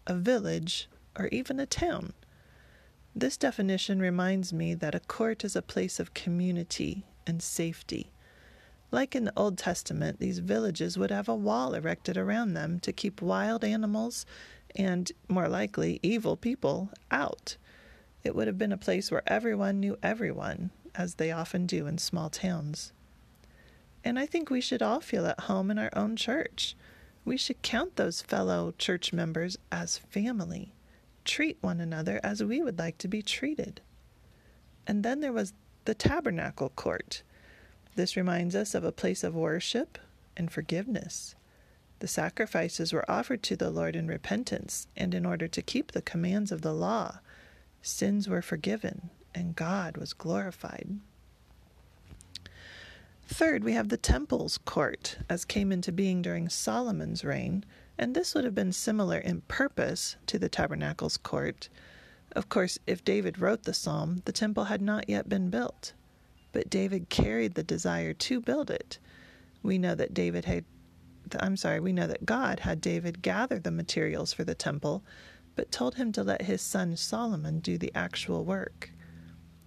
a 0.08 0.16
village, 0.16 0.90
or 1.18 1.28
even 1.28 1.60
a 1.60 1.66
town. 1.66 2.14
This 3.16 3.38
definition 3.38 4.00
reminds 4.00 4.54
me 4.54 4.74
that 4.76 4.96
a 4.96 5.02
court 5.02 5.44
is 5.44 5.56
a 5.56 5.62
place 5.62 6.00
of 6.00 6.14
community 6.14 7.06
and 7.28 7.42
safety. 7.42 8.12
Like 8.92 9.16
in 9.16 9.26
the 9.26 9.34
Old 9.36 9.58
Testament, 9.58 10.20
these 10.20 10.40
villages 10.40 10.98
would 10.98 11.12
have 11.12 11.28
a 11.28 11.36
wall 11.36 11.74
erected 11.74 12.18
around 12.18 12.54
them 12.54 12.80
to 12.80 12.94
keep 12.94 13.22
wild 13.22 13.64
animals 13.64 14.26
and, 14.76 15.12
more 15.28 15.50
likely, 15.50 16.00
evil 16.02 16.38
people 16.38 16.90
out. 17.12 17.58
It 18.24 18.36
would 18.36 18.48
have 18.48 18.58
been 18.58 18.72
a 18.72 18.78
place 18.78 19.12
where 19.12 19.24
everyone 19.28 19.80
knew 19.80 19.98
everyone, 20.02 20.72
as 20.96 21.16
they 21.16 21.32
often 21.32 21.66
do 21.66 21.88
in 21.88 21.98
small 21.98 22.30
towns. 22.30 22.94
And 24.04 24.18
I 24.18 24.26
think 24.26 24.50
we 24.50 24.62
should 24.62 24.82
all 24.82 25.00
feel 25.00 25.26
at 25.26 25.42
home 25.42 25.70
in 25.70 25.78
our 25.78 25.90
own 25.94 26.16
church. 26.16 26.76
We 27.26 27.38
should 27.38 27.62
count 27.62 27.96
those 27.96 28.22
fellow 28.22 28.74
church 28.78 29.14
members 29.14 29.58
as 29.72 29.98
family, 29.98 30.74
treat 31.26 31.58
one 31.62 31.80
another 31.80 32.20
as 32.24 32.44
we 32.44 32.62
would 32.62 32.80
like 32.80 32.98
to 33.00 33.08
be 33.08 33.22
treated. 33.22 33.82
And 34.88 35.04
then 35.04 35.20
there 35.20 35.34
was 35.34 35.54
the 35.86 35.94
tabernacle 35.94 36.70
court. 36.70 37.24
This 37.96 38.16
reminds 38.16 38.56
us 38.56 38.74
of 38.74 38.84
a 38.84 38.92
place 38.92 39.24
of 39.24 39.36
worship 39.36 39.98
and 40.38 40.52
forgiveness. 40.52 41.36
The 42.00 42.08
sacrifices 42.08 42.94
were 42.94 43.10
offered 43.10 43.44
to 43.44 43.58
the 43.58 43.70
Lord 43.70 43.96
in 43.96 44.08
repentance 44.08 44.88
and 44.96 45.14
in 45.14 45.26
order 45.26 45.48
to 45.50 45.62
keep 45.62 45.92
the 45.92 46.02
commands 46.02 46.52
of 46.52 46.62
the 46.62 46.74
law 46.74 47.20
Sins 47.82 48.28
were 48.28 48.42
forgiven, 48.42 49.10
and 49.34 49.56
God 49.56 49.98
was 49.98 50.14
glorified. 50.14 51.00
Third, 53.32 53.64
we 53.64 53.74
have 53.74 53.90
the 53.90 53.96
temple's 53.98 54.58
court, 54.58 55.20
as 55.30 55.46
came 55.46 55.72
into 55.72 55.92
being 55.92 56.24
during 56.24 56.50
Solomon's 56.50 57.24
reign, 57.24 57.64
and 57.96 58.16
this 58.16 58.34
would 58.34 58.44
have 58.44 58.56
been 58.56 58.72
similar 58.72 59.20
in 59.20 59.42
purpose 59.42 60.18
to 60.26 60.40
the 60.40 60.50
tabernacle's 60.50 61.16
court. 61.16 61.70
Of 62.32 62.50
course, 62.50 62.80
if 62.88 63.06
David 63.06 63.38
wrote 63.38 63.64
the 63.64 63.74
psalm, 63.74 64.24
the 64.26 64.32
temple 64.32 64.64
had 64.64 64.82
not 64.82 65.08
yet 65.08 65.30
been 65.30 65.52
built, 65.52 65.94
but 66.52 66.72
David 66.72 67.10
carried 67.10 67.54
the 67.54 67.64
desire 67.64 68.14
to 68.14 68.42
build 68.42 68.72
it. 68.72 68.98
We 69.62 69.78
know 69.78 69.94
that 69.94 70.16
David 70.16 70.46
had 70.46 70.66
I'm 71.40 71.56
sorry, 71.56 71.80
we 71.80 71.94
know 71.94 72.08
that 72.08 72.26
God 72.26 72.62
had 72.62 72.82
David 72.82 73.22
gather 73.22 73.60
the 73.60 73.70
materials 73.70 74.34
for 74.34 74.44
the 74.44 74.56
temple 74.56 75.04
but 75.56 75.72
told 75.72 75.96
him 75.96 76.12
to 76.14 76.24
let 76.24 76.42
his 76.42 76.64
son 76.64 76.98
Solomon 76.98 77.60
do 77.60 77.78
the 77.78 77.92
actual 77.94 78.44
work. 78.44 78.92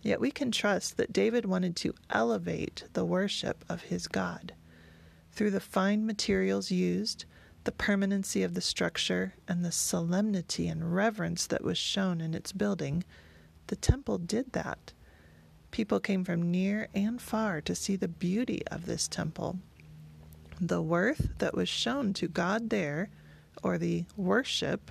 Yet 0.02 0.20
we 0.20 0.30
can 0.32 0.50
trust 0.50 0.96
that 0.96 1.12
David 1.12 1.46
wanted 1.46 1.76
to 1.76 1.94
elevate 2.10 2.84
the 2.92 3.04
worship 3.04 3.64
of 3.68 3.82
his 3.82 4.08
God. 4.08 4.52
Through 5.30 5.52
the 5.52 5.60
fine 5.60 6.04
materials 6.04 6.70
used, 6.70 7.24
the 7.64 7.72
permanency 7.72 8.42
of 8.42 8.54
the 8.54 8.60
structure, 8.60 9.34
and 9.46 9.64
the 9.64 9.70
solemnity 9.70 10.66
and 10.66 10.94
reverence 10.94 11.46
that 11.46 11.62
was 11.62 11.78
shown 11.78 12.20
in 12.20 12.34
its 12.34 12.50
building, 12.52 13.04
the 13.68 13.76
temple 13.76 14.18
did 14.18 14.52
that. 14.52 14.92
People 15.70 16.00
came 16.00 16.24
from 16.24 16.50
near 16.50 16.88
and 16.92 17.22
far 17.22 17.60
to 17.60 17.74
see 17.74 17.94
the 17.94 18.08
beauty 18.08 18.62
of 18.66 18.86
this 18.86 19.06
temple. 19.06 19.60
The 20.60 20.82
worth 20.82 21.30
that 21.38 21.54
was 21.54 21.68
shown 21.68 22.12
to 22.14 22.28
God 22.28 22.70
there, 22.70 23.10
or 23.62 23.78
the 23.78 24.04
worship 24.16 24.90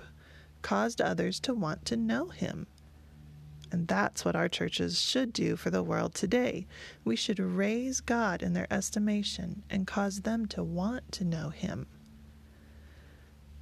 caused 0.62 1.00
others 1.00 1.38
to 1.40 1.54
want 1.54 1.84
to 1.86 1.96
know 1.96 2.28
him. 2.28 2.66
And 3.72 3.88
that's 3.88 4.22
what 4.22 4.36
our 4.36 4.50
churches 4.50 5.00
should 5.00 5.32
do 5.32 5.56
for 5.56 5.70
the 5.70 5.82
world 5.82 6.14
today. 6.14 6.66
We 7.04 7.16
should 7.16 7.38
raise 7.38 8.02
God 8.02 8.42
in 8.42 8.52
their 8.52 8.70
estimation 8.70 9.62
and 9.70 9.86
cause 9.86 10.20
them 10.20 10.44
to 10.48 10.62
want 10.62 11.10
to 11.12 11.24
know 11.24 11.48
him. 11.48 11.86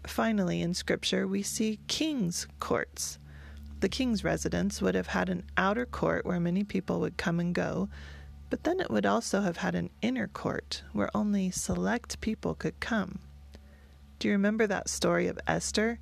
Finally, 0.04 0.62
in 0.62 0.74
Scripture, 0.74 1.28
we 1.28 1.42
see 1.44 1.78
kings' 1.86 2.48
courts. 2.58 3.20
The 3.78 3.88
king's 3.88 4.24
residence 4.24 4.82
would 4.82 4.96
have 4.96 5.06
had 5.06 5.28
an 5.28 5.44
outer 5.56 5.86
court 5.86 6.26
where 6.26 6.40
many 6.40 6.64
people 6.64 6.98
would 6.98 7.16
come 7.16 7.38
and 7.38 7.54
go, 7.54 7.88
but 8.50 8.64
then 8.64 8.80
it 8.80 8.90
would 8.90 9.06
also 9.06 9.42
have 9.42 9.58
had 9.58 9.76
an 9.76 9.90
inner 10.02 10.26
court 10.26 10.82
where 10.92 11.08
only 11.14 11.52
select 11.52 12.20
people 12.20 12.56
could 12.56 12.80
come. 12.80 13.20
Do 14.18 14.26
you 14.26 14.32
remember 14.32 14.66
that 14.66 14.88
story 14.88 15.28
of 15.28 15.38
Esther? 15.46 16.00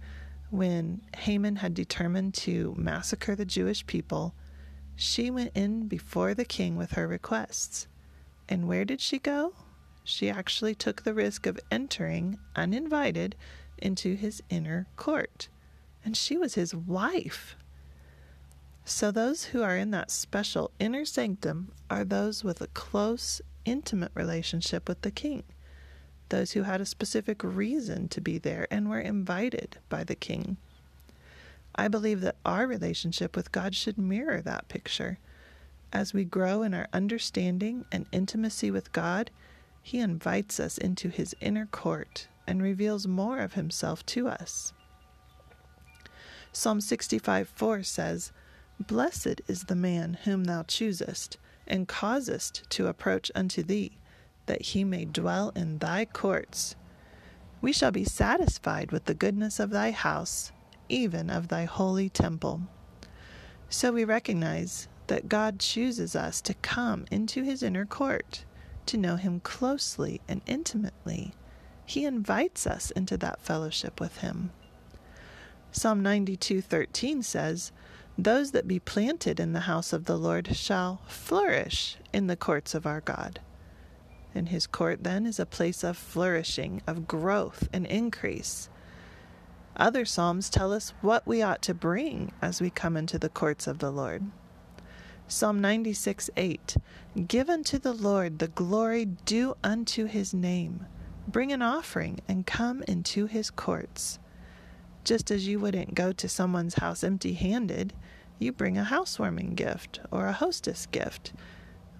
When 0.50 1.02
Haman 1.16 1.56
had 1.56 1.74
determined 1.74 2.34
to 2.34 2.74
massacre 2.76 3.34
the 3.34 3.44
Jewish 3.44 3.86
people, 3.86 4.34
she 4.96 5.30
went 5.30 5.52
in 5.54 5.86
before 5.86 6.34
the 6.34 6.44
king 6.44 6.76
with 6.76 6.92
her 6.92 7.06
requests. 7.06 7.86
And 8.48 8.66
where 8.66 8.84
did 8.84 9.00
she 9.00 9.18
go? 9.18 9.54
She 10.04 10.30
actually 10.30 10.74
took 10.74 11.02
the 11.02 11.14
risk 11.14 11.46
of 11.46 11.60
entering, 11.70 12.38
uninvited, 12.56 13.36
into 13.76 14.14
his 14.14 14.42
inner 14.48 14.86
court. 14.96 15.48
And 16.04 16.16
she 16.16 16.38
was 16.38 16.54
his 16.54 16.74
wife. 16.74 17.56
So, 18.84 19.10
those 19.10 19.44
who 19.44 19.62
are 19.62 19.76
in 19.76 19.90
that 19.90 20.10
special 20.10 20.70
inner 20.78 21.04
sanctum 21.04 21.72
are 21.90 22.04
those 22.04 22.42
with 22.42 22.62
a 22.62 22.68
close, 22.68 23.42
intimate 23.66 24.12
relationship 24.14 24.88
with 24.88 25.02
the 25.02 25.10
king 25.10 25.42
those 26.28 26.52
who 26.52 26.62
had 26.62 26.80
a 26.80 26.86
specific 26.86 27.42
reason 27.42 28.08
to 28.08 28.20
be 28.20 28.38
there 28.38 28.66
and 28.70 28.88
were 28.88 29.00
invited 29.00 29.78
by 29.88 30.04
the 30.04 30.14
king. 30.14 30.56
I 31.74 31.88
believe 31.88 32.20
that 32.22 32.36
our 32.44 32.66
relationship 32.66 33.36
with 33.36 33.52
God 33.52 33.74
should 33.74 33.98
mirror 33.98 34.40
that 34.42 34.68
picture. 34.68 35.18
As 35.92 36.12
we 36.12 36.24
grow 36.24 36.62
in 36.62 36.74
our 36.74 36.88
understanding 36.92 37.84
and 37.92 38.06
intimacy 38.12 38.70
with 38.70 38.92
God, 38.92 39.30
He 39.80 40.00
invites 40.00 40.58
us 40.58 40.76
into 40.76 41.08
His 41.08 41.36
inner 41.40 41.66
court 41.66 42.28
and 42.46 42.62
reveals 42.62 43.06
more 43.06 43.38
of 43.38 43.52
Himself 43.52 44.04
to 44.06 44.28
us. 44.28 44.72
Psalm 46.52 46.80
65 46.80 47.48
4 47.48 47.82
says, 47.84 48.32
Blessed 48.80 49.40
is 49.46 49.64
the 49.64 49.76
man 49.76 50.18
whom 50.24 50.44
thou 50.44 50.62
choosest, 50.62 51.38
and 51.66 51.86
causest 51.86 52.68
to 52.70 52.86
approach 52.86 53.30
unto 53.34 53.62
thee, 53.62 53.92
that 54.48 54.62
he 54.62 54.82
may 54.82 55.04
dwell 55.04 55.52
in 55.54 55.78
thy 55.78 56.04
courts. 56.04 56.74
We 57.60 57.72
shall 57.72 57.92
be 57.92 58.04
satisfied 58.04 58.90
with 58.90 59.04
the 59.04 59.14
goodness 59.14 59.60
of 59.60 59.70
thy 59.70 59.92
house, 59.92 60.52
even 60.88 61.30
of 61.30 61.48
thy 61.48 61.64
holy 61.64 62.08
temple. 62.08 62.62
So 63.68 63.92
we 63.92 64.04
recognize 64.04 64.88
that 65.06 65.28
God 65.28 65.58
chooses 65.58 66.16
us 66.16 66.40
to 66.42 66.54
come 66.54 67.04
into 67.10 67.42
his 67.42 67.62
inner 67.62 67.86
court, 67.86 68.44
to 68.86 68.96
know 68.96 69.16
him 69.16 69.40
closely 69.40 70.20
and 70.26 70.40
intimately. 70.46 71.32
He 71.84 72.04
invites 72.04 72.66
us 72.66 72.90
into 72.90 73.16
that 73.18 73.40
fellowship 73.40 74.00
with 74.00 74.18
him. 74.18 74.50
Psalm 75.72 76.02
92:13 76.02 77.22
says, 77.22 77.72
"Those 78.16 78.52
that 78.52 78.66
be 78.66 78.78
planted 78.78 79.38
in 79.38 79.52
the 79.52 79.60
house 79.60 79.92
of 79.92 80.04
the 80.04 80.18
Lord 80.18 80.56
shall 80.56 81.02
flourish 81.06 81.98
in 82.12 82.26
the 82.26 82.36
courts 82.36 82.74
of 82.74 82.86
our 82.86 83.00
God." 83.00 83.40
And 84.34 84.48
his 84.48 84.66
court 84.66 85.04
then 85.04 85.26
is 85.26 85.40
a 85.40 85.46
place 85.46 85.82
of 85.82 85.96
flourishing, 85.96 86.82
of 86.86 87.08
growth 87.08 87.68
and 87.72 87.86
increase. 87.86 88.68
Other 89.76 90.04
psalms 90.04 90.50
tell 90.50 90.72
us 90.72 90.92
what 91.00 91.26
we 91.26 91.40
ought 91.40 91.62
to 91.62 91.74
bring 91.74 92.32
as 92.42 92.60
we 92.60 92.70
come 92.70 92.96
into 92.96 93.18
the 93.18 93.28
courts 93.28 93.66
of 93.66 93.78
the 93.78 93.90
Lord. 93.90 94.24
Psalm 95.28 95.60
96 95.60 96.30
8 96.36 96.76
Give 97.26 97.50
unto 97.50 97.78
the 97.78 97.92
Lord 97.92 98.38
the 98.38 98.48
glory 98.48 99.04
due 99.04 99.56
unto 99.62 100.06
his 100.06 100.34
name. 100.34 100.86
Bring 101.28 101.52
an 101.52 101.62
offering 101.62 102.20
and 102.26 102.46
come 102.46 102.82
into 102.88 103.26
his 103.26 103.50
courts. 103.50 104.18
Just 105.04 105.30
as 105.30 105.46
you 105.46 105.60
wouldn't 105.60 105.94
go 105.94 106.12
to 106.12 106.28
someone's 106.28 106.74
house 106.74 107.04
empty 107.04 107.34
handed, 107.34 107.92
you 108.38 108.52
bring 108.52 108.78
a 108.78 108.84
housewarming 108.84 109.54
gift 109.54 110.00
or 110.10 110.26
a 110.26 110.32
hostess 110.32 110.86
gift. 110.86 111.32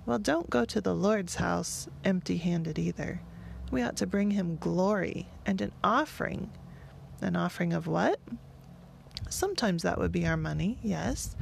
Well, 0.08 0.18
don't 0.18 0.48
go 0.48 0.64
to 0.64 0.80
the 0.80 0.94
Lord's 0.94 1.34
house 1.34 1.86
empty 2.02 2.38
handed 2.38 2.78
either. 2.78 3.20
We 3.70 3.82
ought 3.82 3.98
to 3.98 4.06
bring 4.06 4.30
him 4.30 4.56
glory 4.56 5.28
and 5.44 5.60
an 5.60 5.70
offering. 5.84 6.50
An 7.20 7.36
offering 7.36 7.74
of 7.74 7.86
what? 7.86 8.18
Sometimes 9.28 9.82
that 9.82 9.98
would 9.98 10.10
be 10.10 10.26
our 10.26 10.38
money, 10.38 10.78
yes, 10.82 11.36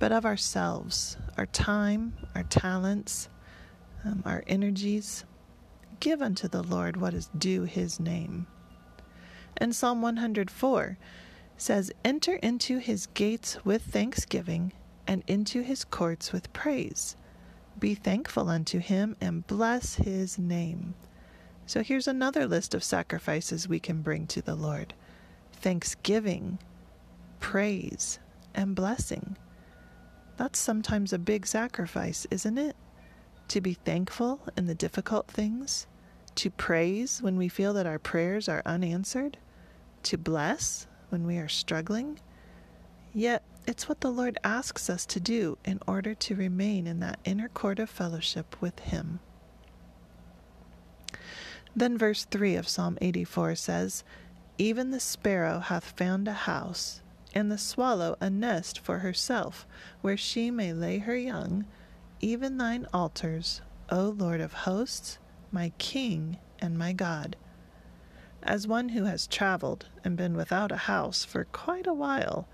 but 0.00 0.10
of 0.10 0.26
ourselves, 0.26 1.18
our 1.38 1.46
time, 1.46 2.14
our 2.34 2.42
talents, 2.42 3.28
um, 4.04 4.24
our 4.26 4.42
energies. 4.48 5.24
Give 6.00 6.20
unto 6.20 6.48
the 6.48 6.64
Lord 6.64 6.96
what 6.96 7.14
is 7.14 7.30
due 7.38 7.62
his 7.62 8.00
name. 8.00 8.48
And 9.56 9.72
Psalm 9.72 10.02
104 10.02 10.98
says, 11.56 11.92
Enter 12.04 12.34
into 12.34 12.78
his 12.78 13.06
gates 13.06 13.64
with 13.64 13.82
thanksgiving 13.82 14.72
and 15.06 15.22
into 15.28 15.62
his 15.62 15.84
courts 15.84 16.32
with 16.32 16.52
praise. 16.52 17.16
Be 17.78 17.94
thankful 17.94 18.48
unto 18.48 18.78
him 18.78 19.16
and 19.20 19.46
bless 19.46 19.94
his 19.94 20.38
name. 20.38 20.94
So 21.66 21.82
here's 21.82 22.08
another 22.08 22.46
list 22.46 22.74
of 22.74 22.82
sacrifices 22.82 23.68
we 23.68 23.78
can 23.78 24.02
bring 24.02 24.26
to 24.28 24.42
the 24.42 24.54
Lord 24.54 24.94
thanksgiving, 25.52 26.58
praise, 27.38 28.18
and 28.54 28.74
blessing. 28.74 29.36
That's 30.36 30.58
sometimes 30.58 31.12
a 31.12 31.18
big 31.18 31.46
sacrifice, 31.46 32.26
isn't 32.30 32.58
it? 32.58 32.74
To 33.48 33.60
be 33.60 33.74
thankful 33.74 34.40
in 34.56 34.66
the 34.66 34.74
difficult 34.74 35.28
things, 35.28 35.86
to 36.36 36.50
praise 36.50 37.20
when 37.20 37.36
we 37.36 37.48
feel 37.48 37.74
that 37.74 37.86
our 37.86 37.98
prayers 37.98 38.48
are 38.48 38.62
unanswered, 38.64 39.36
to 40.04 40.16
bless 40.16 40.86
when 41.10 41.26
we 41.26 41.36
are 41.36 41.48
struggling. 41.48 42.18
Yet, 43.12 43.42
it's 43.66 43.88
what 43.88 44.00
the 44.00 44.10
Lord 44.10 44.38
asks 44.42 44.90
us 44.90 45.06
to 45.06 45.20
do 45.20 45.58
in 45.64 45.80
order 45.86 46.14
to 46.14 46.34
remain 46.34 46.86
in 46.86 47.00
that 47.00 47.18
inner 47.24 47.48
court 47.48 47.78
of 47.78 47.90
fellowship 47.90 48.56
with 48.60 48.78
Him. 48.80 49.20
Then, 51.74 51.96
verse 51.96 52.24
3 52.24 52.56
of 52.56 52.68
Psalm 52.68 52.98
84 53.00 53.54
says, 53.54 54.04
Even 54.58 54.90
the 54.90 55.00
sparrow 55.00 55.60
hath 55.60 55.96
found 55.96 56.26
a 56.26 56.32
house, 56.32 57.00
and 57.32 57.50
the 57.50 57.58
swallow 57.58 58.16
a 58.20 58.28
nest 58.28 58.80
for 58.80 58.98
herself, 58.98 59.66
where 60.00 60.16
she 60.16 60.50
may 60.50 60.72
lay 60.72 60.98
her 60.98 61.16
young, 61.16 61.64
even 62.20 62.56
thine 62.58 62.86
altars, 62.92 63.60
O 63.88 64.14
Lord 64.16 64.40
of 64.40 64.52
hosts, 64.52 65.18
my 65.52 65.72
King 65.78 66.38
and 66.58 66.76
my 66.76 66.92
God. 66.92 67.36
As 68.42 68.66
one 68.66 68.90
who 68.90 69.04
has 69.04 69.26
traveled 69.26 69.86
and 70.02 70.16
been 70.16 70.34
without 70.34 70.72
a 70.72 70.76
house 70.76 71.24
for 71.24 71.44
quite 71.44 71.86
a 71.86 71.94
while, 71.94 72.48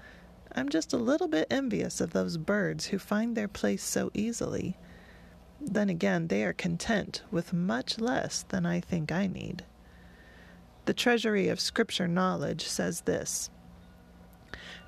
I'm 0.57 0.71
just 0.71 0.95
a 0.95 0.99
little 0.99 1.29
bit 1.29 1.49
envious 1.51 2.01
of 2.01 2.15
those 2.15 2.39
birds 2.39 2.87
who 2.87 2.99
find 2.99 3.37
their 3.37 3.47
place 3.47 3.85
so 3.85 4.11
easily. 4.15 4.79
Then 5.61 5.91
again, 5.91 6.29
they 6.29 6.45
are 6.45 6.55
content 6.55 7.23
with 7.31 7.53
much 7.53 8.01
less 8.01 8.43
than 8.49 8.65
I 8.65 8.81
think 8.81 9.13
I 9.13 9.27
need. 9.27 9.65
The 10.87 10.95
Treasury 10.95 11.49
of 11.49 11.61
Scripture 11.61 12.09
Knowledge 12.09 12.67
says 12.67 13.03
this 13.03 13.51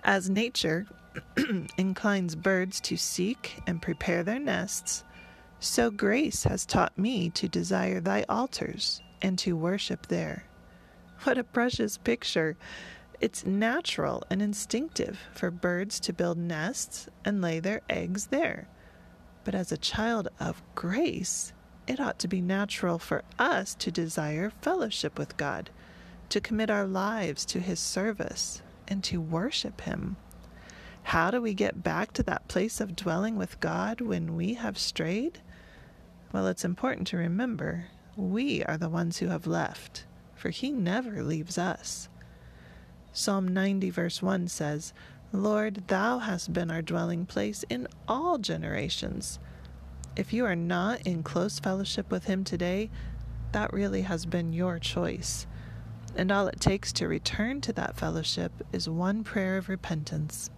As 0.02 0.31
nature 0.31 0.87
inclines 1.76 2.35
birds 2.35 2.81
to 2.83 2.96
seek 2.96 3.61
and 3.66 3.83
prepare 3.83 4.22
their 4.22 4.38
nests, 4.38 5.04
so 5.61 5.90
grace 5.90 6.44
has 6.44 6.64
taught 6.64 6.96
me 6.96 7.28
to 7.31 7.46
desire 7.46 8.00
thy 8.00 8.24
altars 8.28 9.02
and 9.20 9.38
to 9.40 9.54
worship 9.57 10.07
there. 10.07 10.44
What 11.24 11.37
a 11.37 11.44
precious 11.44 11.98
picture! 11.98 12.57
It's 13.20 13.44
natural 13.44 14.22
and 14.31 14.40
instinctive 14.40 15.18
for 15.35 15.50
birds 15.50 15.98
to 16.00 16.12
build 16.12 16.38
nests 16.38 17.09
and 17.24 17.42
lay 17.42 17.59
their 17.59 17.81
eggs 17.90 18.28
there. 18.28 18.68
But 19.42 19.57
as 19.57 19.72
a 19.72 19.76
child 19.76 20.28
of 20.38 20.62
grace, 20.76 21.52
it 21.88 21.98
ought 21.98 22.20
to 22.20 22.28
be 22.28 22.40
natural 22.40 22.98
for 23.00 23.24
us 23.37 23.74
to 23.76 23.90
desire 23.90 24.52
fellowship 24.62 25.18
with 25.18 25.37
God, 25.37 25.70
to 26.28 26.40
commit 26.40 26.70
our 26.70 26.87
lives 26.87 27.44
to 27.46 27.61
His 27.61 27.81
service, 27.81 28.62
and 28.87 29.02
to 29.04 29.20
worship 29.20 29.81
Him. 29.81 30.16
How 31.02 31.33
do 31.33 31.40
we 31.40 31.54
get 31.54 31.83
back 31.83 32.12
to 32.12 32.22
that 32.24 32.46
place 32.46 32.81
of 32.81 32.94
dwelling 32.94 33.37
with 33.37 33.59
God 33.59 34.00
when 34.00 34.37
we 34.37 34.54
have 34.54 34.78
strayed? 34.78 35.40
Well, 36.33 36.46
it's 36.46 36.64
important 36.64 37.09
to 37.09 37.16
remember 37.16 37.87
we 38.14 38.62
are 38.62 38.76
the 38.76 38.88
ones 38.88 39.18
who 39.18 39.26
have 39.26 39.46
left, 39.46 40.04
for 40.37 40.50
He 40.50 40.70
never 40.70 41.24
leaves 41.24 41.59
us. 41.59 42.09
Psalm 43.18 43.48
90, 43.48 43.90
verse 43.90 44.22
1 44.22 44.46
says, 44.46 44.92
Lord, 45.33 45.88
Thou 45.88 46.18
hast 46.18 46.52
been 46.52 46.70
our 46.70 46.81
dwelling 46.81 47.26
place 47.26 47.64
in 47.68 47.88
all 48.07 48.38
generations. 48.38 49.40
If 50.14 50.33
you 50.33 50.44
are 50.44 50.54
not 50.54 51.00
in 51.00 51.24
close 51.24 51.59
fellowship 51.59 52.12
with 52.12 52.26
Him 52.26 52.44
today, 52.44 52.90
that 53.50 53.72
really 53.72 54.02
has 54.02 54.24
been 54.24 54.52
your 54.52 54.78
choice. 54.78 55.48
And 56.14 56.31
all 56.31 56.46
it 56.46 56.61
takes 56.61 56.92
to 56.92 57.09
return 57.09 57.61
to 57.62 57.72
that 57.72 57.96
fellowship 57.96 58.52
is 58.72 58.88
one 58.88 59.24
prayer 59.24 59.57
of 59.57 59.68
repentance. 59.68 60.48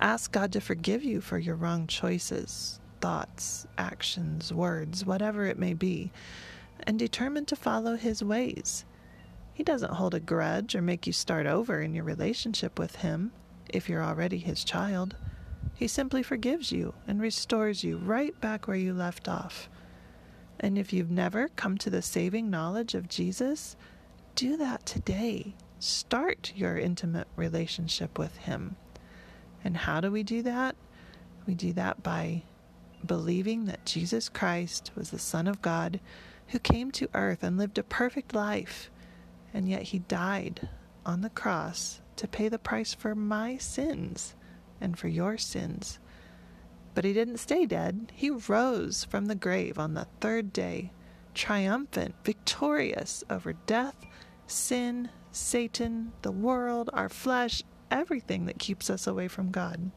Ask 0.00 0.32
God 0.32 0.52
to 0.54 0.60
forgive 0.60 1.04
you 1.04 1.20
for 1.20 1.38
your 1.38 1.54
wrong 1.54 1.86
choices, 1.86 2.80
thoughts, 3.00 3.64
actions, 3.78 4.52
words, 4.52 5.06
whatever 5.06 5.46
it 5.46 5.56
may 5.56 5.74
be, 5.74 6.10
and 6.82 6.98
determine 6.98 7.44
to 7.44 7.54
follow 7.54 7.94
His 7.94 8.24
ways. 8.24 8.84
He 9.58 9.64
doesn't 9.64 9.94
hold 9.94 10.14
a 10.14 10.20
grudge 10.20 10.76
or 10.76 10.82
make 10.82 11.04
you 11.04 11.12
start 11.12 11.44
over 11.44 11.82
in 11.82 11.92
your 11.92 12.04
relationship 12.04 12.78
with 12.78 12.94
Him 12.94 13.32
if 13.68 13.88
you're 13.88 14.04
already 14.04 14.38
His 14.38 14.62
child. 14.62 15.16
He 15.74 15.88
simply 15.88 16.22
forgives 16.22 16.70
you 16.70 16.94
and 17.08 17.20
restores 17.20 17.82
you 17.82 17.96
right 17.96 18.40
back 18.40 18.68
where 18.68 18.76
you 18.76 18.94
left 18.94 19.26
off. 19.26 19.68
And 20.60 20.78
if 20.78 20.92
you've 20.92 21.10
never 21.10 21.48
come 21.48 21.76
to 21.78 21.90
the 21.90 22.02
saving 22.02 22.48
knowledge 22.50 22.94
of 22.94 23.08
Jesus, 23.08 23.74
do 24.36 24.56
that 24.58 24.86
today. 24.86 25.56
Start 25.80 26.52
your 26.54 26.78
intimate 26.78 27.26
relationship 27.34 28.16
with 28.16 28.36
Him. 28.36 28.76
And 29.64 29.76
how 29.76 30.00
do 30.00 30.12
we 30.12 30.22
do 30.22 30.40
that? 30.42 30.76
We 31.48 31.56
do 31.56 31.72
that 31.72 32.04
by 32.04 32.44
believing 33.04 33.64
that 33.64 33.84
Jesus 33.84 34.28
Christ 34.28 34.92
was 34.94 35.10
the 35.10 35.18
Son 35.18 35.48
of 35.48 35.60
God 35.60 35.98
who 36.50 36.60
came 36.60 36.92
to 36.92 37.10
earth 37.12 37.42
and 37.42 37.58
lived 37.58 37.78
a 37.78 37.82
perfect 37.82 38.36
life, 38.36 38.88
and 39.52 39.68
yet 39.68 39.82
he 39.82 40.00
died 40.00 40.68
on 41.04 41.20
the 41.20 41.30
cross 41.30 42.00
to 42.16 42.28
pay 42.28 42.48
the 42.48 42.58
price 42.58 42.94
for 42.94 43.14
my 43.14 43.56
sins 43.56 44.34
and 44.80 44.98
for 44.98 45.08
your 45.08 45.38
sins. 45.38 45.98
But 46.94 47.04
he 47.04 47.12
didn't 47.12 47.38
stay 47.38 47.64
dead. 47.64 48.12
He 48.14 48.30
rose 48.30 49.04
from 49.04 49.26
the 49.26 49.34
grave 49.34 49.78
on 49.78 49.94
the 49.94 50.08
third 50.20 50.52
day, 50.52 50.92
triumphant, 51.34 52.14
victorious 52.24 53.22
over 53.30 53.52
death, 53.52 53.94
sin, 54.46 55.08
Satan, 55.30 56.12
the 56.22 56.32
world, 56.32 56.90
our 56.92 57.08
flesh, 57.08 57.62
everything 57.90 58.46
that 58.46 58.58
keeps 58.58 58.90
us 58.90 59.06
away 59.06 59.28
from 59.28 59.50
God. 59.50 59.90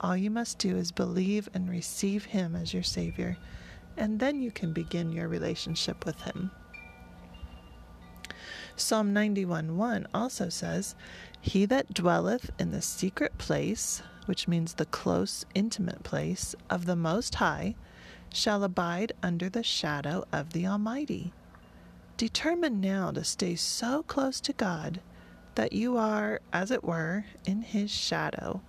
All 0.00 0.16
you 0.16 0.30
must 0.30 0.58
do 0.58 0.76
is 0.76 0.92
believe 0.92 1.48
and 1.54 1.70
receive 1.70 2.26
Him 2.26 2.56
as 2.56 2.74
your 2.74 2.82
Savior, 2.82 3.36
and 3.96 4.18
then 4.18 4.42
you 4.42 4.50
can 4.50 4.72
begin 4.72 5.12
your 5.12 5.28
relationship 5.28 6.04
with 6.04 6.20
Him. 6.22 6.50
Psalm 8.76 9.12
91 9.12 9.76
1 9.76 10.06
also 10.12 10.48
says, 10.48 10.94
He 11.40 11.66
that 11.66 11.94
dwelleth 11.94 12.50
in 12.58 12.70
the 12.70 12.82
secret 12.82 13.38
place 13.38 14.02
which 14.26 14.48
means 14.48 14.74
the 14.74 14.86
close, 14.86 15.44
intimate 15.54 16.02
place 16.02 16.54
of 16.70 16.86
the 16.86 16.96
Most 16.96 17.36
High, 17.36 17.74
shall 18.32 18.64
abide 18.64 19.12
under 19.22 19.48
the 19.48 19.62
shadow 19.62 20.24
of 20.32 20.52
the 20.52 20.66
Almighty. 20.66 21.32
Determine 22.16 22.80
now 22.80 23.10
to 23.10 23.24
stay 23.24 23.56
so 23.56 24.02
close 24.04 24.40
to 24.42 24.52
God 24.52 25.00
that 25.54 25.72
you 25.72 25.96
are, 25.96 26.40
as 26.52 26.70
it 26.70 26.84
were, 26.84 27.24
in 27.44 27.62
His 27.62 27.90
shadow. 27.90 28.62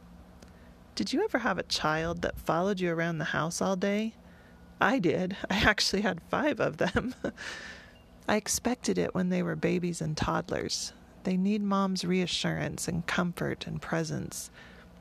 Did 0.95 1.13
you 1.13 1.23
ever 1.23 1.39
have 1.39 1.57
a 1.57 1.63
child 1.63 2.21
that 2.21 2.39
followed 2.39 2.79
you 2.79 2.91
around 2.91 3.17
the 3.17 3.25
house 3.25 3.61
all 3.61 3.75
day? 3.75 4.15
I 4.81 4.99
did. 4.99 5.37
I 5.49 5.55
actually 5.55 6.01
had 6.01 6.21
five 6.29 6.59
of 6.59 6.77
them. 6.77 7.15
I 8.27 8.37
expected 8.37 8.97
it 8.97 9.13
when 9.13 9.29
they 9.29 9.43
were 9.43 9.55
babies 9.55 10.01
and 10.01 10.15
toddlers. 10.15 10.93
They 11.23 11.37
need 11.37 11.61
mom's 11.61 12.05
reassurance 12.05 12.87
and 12.87 13.05
comfort 13.05 13.67
and 13.67 13.81
presence. 13.81 14.49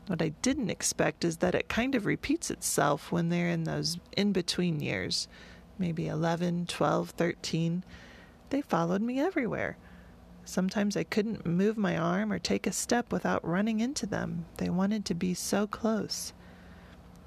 What 0.08 0.20
I 0.22 0.30
didn't 0.42 0.70
expect 0.70 1.24
is 1.24 1.36
that 1.38 1.54
it 1.54 1.68
kind 1.68 1.94
of 1.94 2.06
repeats 2.06 2.50
itself 2.50 3.12
when 3.12 3.28
they're 3.28 3.48
in 3.48 3.64
those 3.64 3.98
in 4.16 4.32
between 4.32 4.80
years, 4.80 5.28
maybe 5.78 6.08
11, 6.08 6.66
12, 6.66 7.10
13. 7.10 7.84
They 8.50 8.60
followed 8.60 9.02
me 9.02 9.20
everywhere. 9.20 9.76
Sometimes 10.44 10.96
I 10.96 11.04
couldn't 11.04 11.46
move 11.46 11.78
my 11.78 11.96
arm 11.96 12.32
or 12.32 12.40
take 12.40 12.66
a 12.66 12.72
step 12.72 13.12
without 13.12 13.46
running 13.46 13.78
into 13.78 14.06
them. 14.06 14.46
They 14.56 14.70
wanted 14.70 15.04
to 15.06 15.14
be 15.14 15.34
so 15.34 15.68
close. 15.68 16.32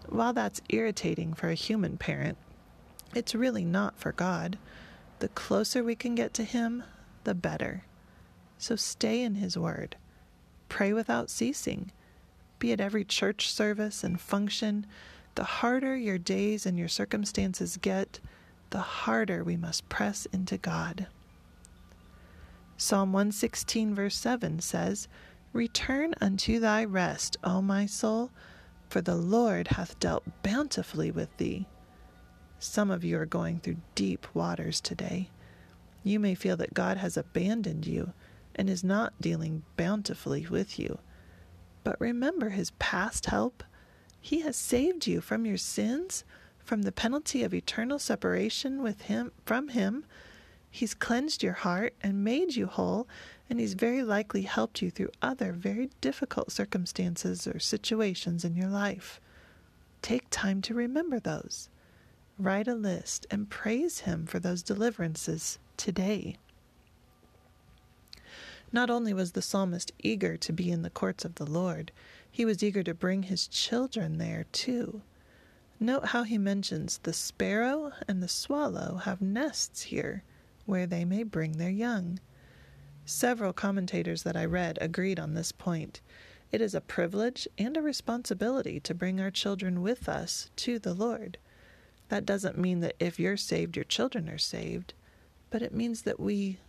While 0.09 0.33
that's 0.33 0.61
irritating 0.69 1.33
for 1.33 1.49
a 1.49 1.55
human 1.55 1.97
parent, 1.97 2.37
it's 3.15 3.33
really 3.33 3.63
not 3.63 3.97
for 3.97 4.11
God. 4.11 4.57
The 5.19 5.29
closer 5.29 5.83
we 5.83 5.95
can 5.95 6.15
get 6.15 6.33
to 6.35 6.43
Him, 6.43 6.83
the 7.23 7.33
better. 7.33 7.83
So 8.57 8.75
stay 8.75 9.21
in 9.21 9.35
His 9.35 9.57
Word. 9.57 9.95
Pray 10.69 10.93
without 10.93 11.29
ceasing. 11.29 11.91
Be 12.59 12.71
at 12.71 12.81
every 12.81 13.05
church 13.05 13.49
service 13.49 14.03
and 14.03 14.19
function. 14.19 14.85
The 15.35 15.43
harder 15.43 15.95
your 15.95 16.17
days 16.17 16.65
and 16.65 16.77
your 16.77 16.87
circumstances 16.87 17.77
get, 17.77 18.19
the 18.69 18.79
harder 18.79 19.43
we 19.43 19.57
must 19.57 19.87
press 19.89 20.25
into 20.27 20.57
God. 20.57 21.07
Psalm 22.77 23.13
116, 23.13 23.95
verse 23.95 24.17
7 24.17 24.59
says, 24.59 25.07
Return 25.53 26.13
unto 26.19 26.59
thy 26.59 26.83
rest, 26.83 27.37
O 27.43 27.61
my 27.61 27.85
soul, 27.85 28.31
for 28.89 28.99
the 28.99 29.15
Lord 29.15 29.69
hath 29.69 29.97
dealt 29.99 30.23
bountifully 30.43 31.11
with 31.11 31.35
thee. 31.37 31.67
Some 32.59 32.89
of 32.89 33.03
you 33.03 33.17
are 33.19 33.25
going 33.25 33.59
through 33.59 33.77
deep 33.95 34.27
waters 34.33 34.81
today. 34.81 35.29
You 36.03 36.19
may 36.19 36.35
feel 36.35 36.57
that 36.57 36.73
God 36.73 36.97
has 36.97 37.17
abandoned 37.17 37.85
you 37.85 38.13
and 38.55 38.69
is 38.69 38.83
not 38.83 39.19
dealing 39.19 39.63
bountifully 39.75 40.47
with 40.49 40.79
you. 40.79 40.99
But 41.83 41.99
remember 41.99 42.49
his 42.49 42.71
past 42.79 43.27
help. 43.27 43.63
He 44.19 44.41
has 44.41 44.55
saved 44.55 45.05
you 45.05 45.21
from 45.21 45.45
your 45.45 45.57
sins, 45.57 46.23
from 46.63 46.81
the 46.81 46.91
penalty 46.91 47.43
of 47.43 47.53
eternal 47.53 47.99
separation 47.99 48.81
with 48.81 49.01
him 49.03 49.31
from 49.45 49.69
him. 49.69 50.05
He's 50.71 50.93
cleansed 50.93 51.43
your 51.43 51.53
heart 51.53 51.93
and 52.01 52.23
made 52.23 52.55
you 52.55 52.65
whole, 52.65 53.07
and 53.49 53.59
he's 53.59 53.75
very 53.75 54.03
likely 54.03 54.41
helped 54.41 54.81
you 54.81 54.89
through 54.89 55.11
other 55.21 55.51
very 55.51 55.89
difficult 56.01 56.51
circumstances 56.51 57.47
or 57.47 57.59
situations 57.59 58.43
in 58.43 58.55
your 58.55 58.67
life. 58.67 59.21
Take 60.01 60.29
time 60.29 60.61
to 60.63 60.73
remember 60.73 61.19
those. 61.19 61.69
Write 62.37 62.67
a 62.67 62.75
list 62.75 63.25
and 63.31 63.49
praise 63.49 63.99
him 63.99 64.25
for 64.25 64.39
those 64.39 64.61
deliverances 64.61 65.57
today. 65.77 66.35
Not 68.73 68.89
only 68.89 69.13
was 69.13 69.31
the 69.31 69.41
psalmist 69.41 69.93
eager 69.99 70.35
to 70.37 70.51
be 70.51 70.69
in 70.69 70.81
the 70.81 70.89
courts 70.89 71.23
of 71.23 71.35
the 71.35 71.45
Lord, 71.45 71.93
he 72.29 72.43
was 72.43 72.61
eager 72.61 72.83
to 72.83 72.93
bring 72.93 73.23
his 73.23 73.47
children 73.47 74.17
there 74.17 74.47
too. 74.51 75.01
Note 75.79 76.07
how 76.07 76.23
he 76.23 76.37
mentions 76.37 76.97
the 77.03 77.13
sparrow 77.13 77.93
and 78.05 78.21
the 78.21 78.27
swallow 78.27 78.97
have 79.05 79.21
nests 79.21 79.83
here 79.83 80.23
where 80.65 80.85
they 80.85 81.05
may 81.05 81.23
bring 81.23 81.53
their 81.53 81.69
young. 81.69 82.19
Several 83.05 83.53
commentators 83.53 84.23
that 84.23 84.35
I 84.35 84.43
read 84.43 84.77
agreed 84.81 85.19
on 85.19 85.35
this 85.35 85.53
point. 85.53 86.01
It 86.51 86.59
is 86.59 86.75
a 86.75 86.81
privilege 86.81 87.47
and 87.57 87.77
a 87.77 87.81
responsibility 87.81 88.81
to 88.81 88.93
bring 88.93 89.21
our 89.21 89.31
children 89.31 89.81
with 89.81 90.09
us 90.09 90.49
to 90.57 90.79
the 90.79 90.93
Lord. 90.93 91.37
That 92.09 92.25
doesn't 92.25 92.57
mean 92.57 92.81
that 92.81 92.95
if 92.99 93.19
you're 93.19 93.37
saved, 93.37 93.75
your 93.75 93.85
children 93.85 94.29
are 94.29 94.37
saved, 94.37 94.93
but 95.49 95.61
it 95.61 95.73
means 95.73 96.03
that 96.03 96.19
we 96.19 96.59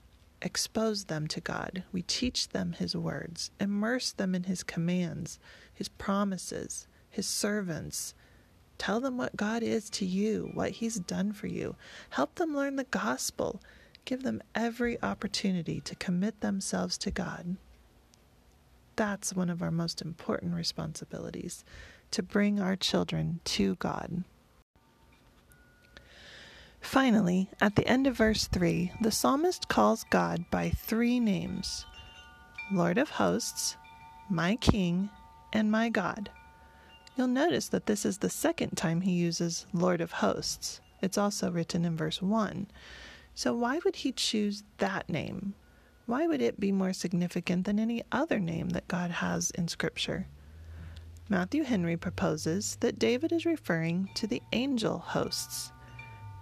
expose 0.42 1.04
them 1.04 1.26
to 1.28 1.40
God. 1.40 1.84
We 1.92 2.02
teach 2.02 2.48
them 2.48 2.72
His 2.72 2.96
words, 2.96 3.50
immerse 3.60 4.12
them 4.12 4.34
in 4.34 4.44
His 4.44 4.62
commands, 4.62 5.38
His 5.72 5.88
promises, 5.88 6.86
His 7.10 7.26
servants. 7.26 8.14
Tell 8.78 9.00
them 9.00 9.16
what 9.16 9.36
God 9.36 9.62
is 9.62 9.88
to 9.90 10.04
you, 10.04 10.50
what 10.54 10.72
He's 10.72 10.96
done 10.96 11.32
for 11.32 11.46
you. 11.46 11.76
Help 12.10 12.34
them 12.36 12.56
learn 12.56 12.76
the 12.76 12.84
gospel. 12.84 13.60
Give 14.04 14.22
them 14.22 14.42
every 14.54 15.02
opportunity 15.02 15.80
to 15.80 15.94
commit 15.96 16.40
themselves 16.40 16.96
to 16.98 17.10
God. 17.10 17.56
That's 18.94 19.34
one 19.34 19.50
of 19.50 19.60
our 19.62 19.70
most 19.70 20.00
important 20.00 20.54
responsibilities 20.54 21.64
to 22.12 22.22
bring 22.22 22.60
our 22.60 22.76
children 22.76 23.40
to 23.44 23.74
God. 23.76 24.24
Finally, 26.86 27.50
at 27.60 27.74
the 27.74 27.86
end 27.88 28.06
of 28.06 28.16
verse 28.16 28.46
3, 28.46 28.92
the 29.00 29.10
psalmist 29.10 29.66
calls 29.66 30.04
God 30.08 30.44
by 30.52 30.70
three 30.70 31.18
names 31.18 31.84
Lord 32.72 32.96
of 32.96 33.10
hosts, 33.10 33.76
my 34.30 34.54
King, 34.54 35.10
and 35.52 35.70
my 35.70 35.88
God. 35.88 36.30
You'll 37.16 37.26
notice 37.26 37.68
that 37.68 37.86
this 37.86 38.06
is 38.06 38.18
the 38.18 38.30
second 38.30 38.76
time 38.76 39.00
he 39.00 39.10
uses 39.10 39.66
Lord 39.72 40.00
of 40.00 40.12
hosts. 40.12 40.80
It's 41.02 41.18
also 41.18 41.50
written 41.50 41.84
in 41.84 41.96
verse 41.96 42.22
1. 42.22 42.68
So, 43.34 43.52
why 43.52 43.80
would 43.84 43.96
he 43.96 44.12
choose 44.12 44.62
that 44.78 45.10
name? 45.10 45.54
Why 46.06 46.28
would 46.28 46.40
it 46.40 46.60
be 46.60 46.70
more 46.70 46.92
significant 46.92 47.66
than 47.66 47.80
any 47.80 48.04
other 48.12 48.38
name 48.38 48.68
that 48.70 48.88
God 48.88 49.10
has 49.10 49.50
in 49.50 49.66
Scripture? 49.66 50.28
Matthew 51.28 51.64
Henry 51.64 51.96
proposes 51.96 52.76
that 52.76 53.00
David 53.00 53.32
is 53.32 53.44
referring 53.44 54.08
to 54.14 54.28
the 54.28 54.40
angel 54.52 54.98
hosts. 54.98 55.72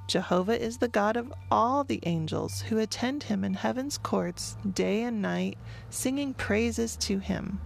Jehovah 0.07 0.61
is 0.61 0.79
the 0.79 0.89
God 0.89 1.17
of 1.17 1.33
all 1.51 1.83
the 1.83 2.01
angels 2.05 2.61
who 2.63 2.79
attend 2.79 3.25
him 3.25 3.43
in 3.43 3.55
heaven's 3.55 3.97
courts 3.97 4.57
day 4.71 5.03
and 5.03 5.23
night, 5.23 5.57
singing 5.89 6.35
praises 6.35 6.97
to 6.97 7.19
him. 7.19 7.61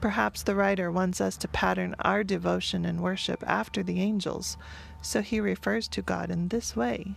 Perhaps 0.00 0.42
the 0.42 0.56
writer 0.56 0.90
wants 0.90 1.20
us 1.20 1.36
to 1.36 1.48
pattern 1.48 1.94
our 2.00 2.24
devotion 2.24 2.84
and 2.84 3.00
worship 3.00 3.44
after 3.46 3.84
the 3.84 4.00
angels, 4.00 4.56
so 5.00 5.22
he 5.22 5.38
refers 5.38 5.86
to 5.88 6.02
God 6.02 6.28
in 6.28 6.48
this 6.48 6.74
way. 6.74 7.14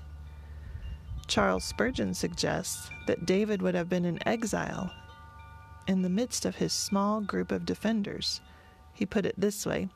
Charles 1.25 1.63
Spurgeon 1.63 2.13
suggests 2.13 2.91
that 3.07 3.25
David 3.25 3.63
would 3.63 3.73
have 3.73 3.89
been 3.89 4.05
in 4.05 4.25
exile 4.27 4.91
in 5.87 6.03
the 6.03 6.09
midst 6.09 6.45
of 6.45 6.57
his 6.57 6.73
small 6.73 7.21
group 7.21 7.51
of 7.51 7.65
defenders. 7.65 8.39
He 8.93 9.07
put 9.07 9.25
it 9.25 9.35
this 9.35 9.65
way 9.65 9.89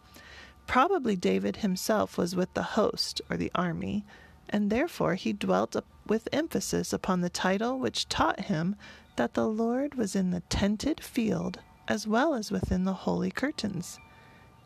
Probably 0.70 1.16
David 1.16 1.58
himself 1.58 2.16
was 2.16 2.36
with 2.36 2.54
the 2.54 2.62
host, 2.62 3.22
or 3.28 3.38
the 3.38 3.52
army, 3.56 4.06
and 4.48 4.70
therefore 4.70 5.16
he 5.16 5.34
dwelt 5.34 5.76
with 6.06 6.30
emphasis 6.32 6.94
upon 6.94 7.22
the 7.22 7.30
title 7.30 7.80
which 7.80 8.08
taught 8.08 8.42
him 8.42 8.76
that 9.16 9.34
the 9.34 9.48
Lord 9.48 9.96
was 9.96 10.16
in 10.16 10.30
the 10.30 10.42
tented 10.42 11.04
field 11.04 11.58
as 11.88 12.06
well 12.06 12.36
as 12.36 12.52
within 12.52 12.84
the 12.84 12.94
holy 12.94 13.32
curtains. 13.32 13.98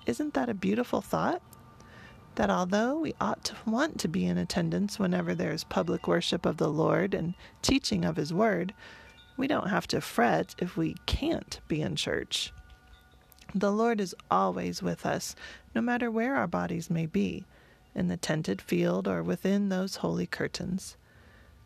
Isn't 0.06 0.34
that 0.34 0.50
a 0.50 0.54
beautiful 0.54 1.00
thought? 1.00 1.42
That 2.36 2.50
although 2.50 3.00
we 3.00 3.14
ought 3.22 3.46
to 3.46 3.56
want 3.66 3.98
to 4.00 4.10
be 4.10 4.26
in 4.26 4.38
attendance 4.38 5.00
whenever 5.00 5.34
there 5.34 5.54
is 5.54 5.64
public 5.64 6.06
worship 6.06 6.46
of 6.46 6.58
the 6.58 6.70
Lord 6.70 7.14
and 7.14 7.34
teaching 7.62 8.04
of 8.04 8.18
His 8.18 8.34
Word, 8.34 8.74
we 9.38 9.48
don't 9.48 9.70
have 9.70 9.88
to 9.88 10.02
fret 10.02 10.54
if 10.58 10.76
we 10.76 10.98
can't 11.06 11.62
be 11.70 11.82
in 11.82 11.96
church. 11.96 12.52
The 13.56 13.72
Lord 13.72 14.02
is 14.02 14.16
always 14.32 14.82
with 14.82 15.06
us, 15.06 15.36
no 15.76 15.82
matter 15.82 16.10
where 16.10 16.36
our 16.36 16.48
bodies 16.48 16.90
may 16.90 17.06
be, 17.06 17.46
in 17.96 18.08
the 18.08 18.18
tented 18.18 18.62
field 18.62 19.08
or 19.08 19.22
within 19.24 19.70
those 19.70 19.98
holy 19.98 20.26
curtains. 20.26 20.98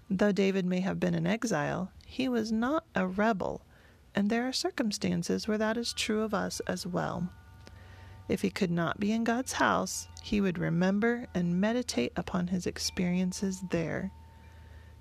Though 0.09 0.31
David 0.31 0.65
may 0.65 0.79
have 0.81 0.99
been 0.99 1.15
an 1.15 1.27
exile, 1.27 1.91
he 2.05 2.29
was 2.29 2.51
not 2.51 2.85
a 2.95 3.07
rebel, 3.07 3.61
and 4.15 4.29
there 4.29 4.47
are 4.47 4.53
circumstances 4.53 5.47
where 5.47 5.57
that 5.57 5.77
is 5.77 5.93
true 5.93 6.21
of 6.21 6.33
us 6.33 6.59
as 6.61 6.87
well. 6.87 7.29
If 8.29 8.41
he 8.41 8.49
could 8.49 8.71
not 8.71 8.99
be 8.99 9.11
in 9.11 9.23
God's 9.23 9.53
house, 9.53 10.07
he 10.21 10.41
would 10.41 10.57
remember 10.57 11.27
and 11.33 11.59
meditate 11.59 12.11
upon 12.15 12.47
his 12.47 12.65
experiences 12.67 13.61
there. 13.69 14.11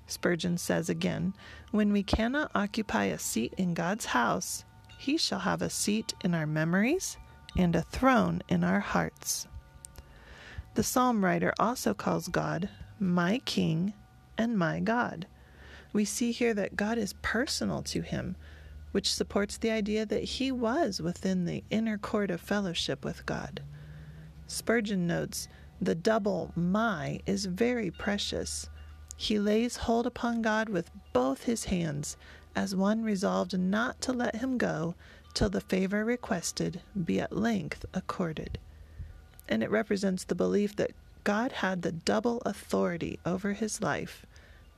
Spurgeon 0.06 0.58
says 0.58 0.88
again, 0.88 1.34
When 1.72 1.92
we 1.92 2.04
cannot 2.04 2.52
occupy 2.54 3.04
a 3.04 3.18
seat 3.18 3.54
in 3.56 3.74
God's 3.74 4.06
house, 4.06 4.64
he 4.98 5.16
shall 5.16 5.40
have 5.40 5.62
a 5.62 5.70
seat 5.70 6.14
in 6.22 6.34
our 6.34 6.46
memories 6.46 7.16
and 7.56 7.74
a 7.74 7.82
throne 7.82 8.42
in 8.48 8.64
our 8.64 8.80
hearts. 8.80 9.46
The 10.74 10.82
psalm 10.82 11.24
writer 11.24 11.54
also 11.58 11.94
calls 11.94 12.28
God 12.28 12.68
my 13.00 13.38
King 13.44 13.94
and 14.36 14.58
my 14.58 14.80
God. 14.80 15.26
We 15.92 16.04
see 16.04 16.32
here 16.32 16.52
that 16.54 16.76
God 16.76 16.98
is 16.98 17.14
personal 17.22 17.82
to 17.84 18.02
him, 18.02 18.36
which 18.92 19.12
supports 19.12 19.56
the 19.56 19.70
idea 19.70 20.04
that 20.04 20.24
he 20.24 20.52
was 20.52 21.00
within 21.00 21.44
the 21.44 21.64
inner 21.70 21.96
court 21.96 22.30
of 22.30 22.40
fellowship 22.40 23.04
with 23.04 23.24
God. 23.24 23.62
Spurgeon 24.46 25.06
notes 25.06 25.48
the 25.80 25.94
double 25.94 26.52
my 26.54 27.20
is 27.26 27.46
very 27.46 27.90
precious. 27.90 28.68
He 29.16 29.38
lays 29.38 29.76
hold 29.76 30.06
upon 30.06 30.42
God 30.42 30.68
with 30.68 30.90
both 31.12 31.44
his 31.44 31.64
hands, 31.64 32.16
as 32.54 32.76
one 32.76 33.02
resolved 33.02 33.58
not 33.58 34.00
to 34.02 34.12
let 34.12 34.36
him 34.36 34.56
go 34.58 34.94
till 35.36 35.50
the 35.50 35.60
favor 35.60 36.02
requested 36.02 36.80
be 37.04 37.20
at 37.20 37.36
length 37.36 37.84
accorded. 37.92 38.58
And 39.46 39.62
it 39.62 39.70
represents 39.70 40.24
the 40.24 40.34
belief 40.34 40.74
that 40.76 40.92
God 41.24 41.52
had 41.52 41.82
the 41.82 41.92
double 41.92 42.40
authority 42.46 43.18
over 43.26 43.52
his 43.52 43.82
life, 43.82 44.24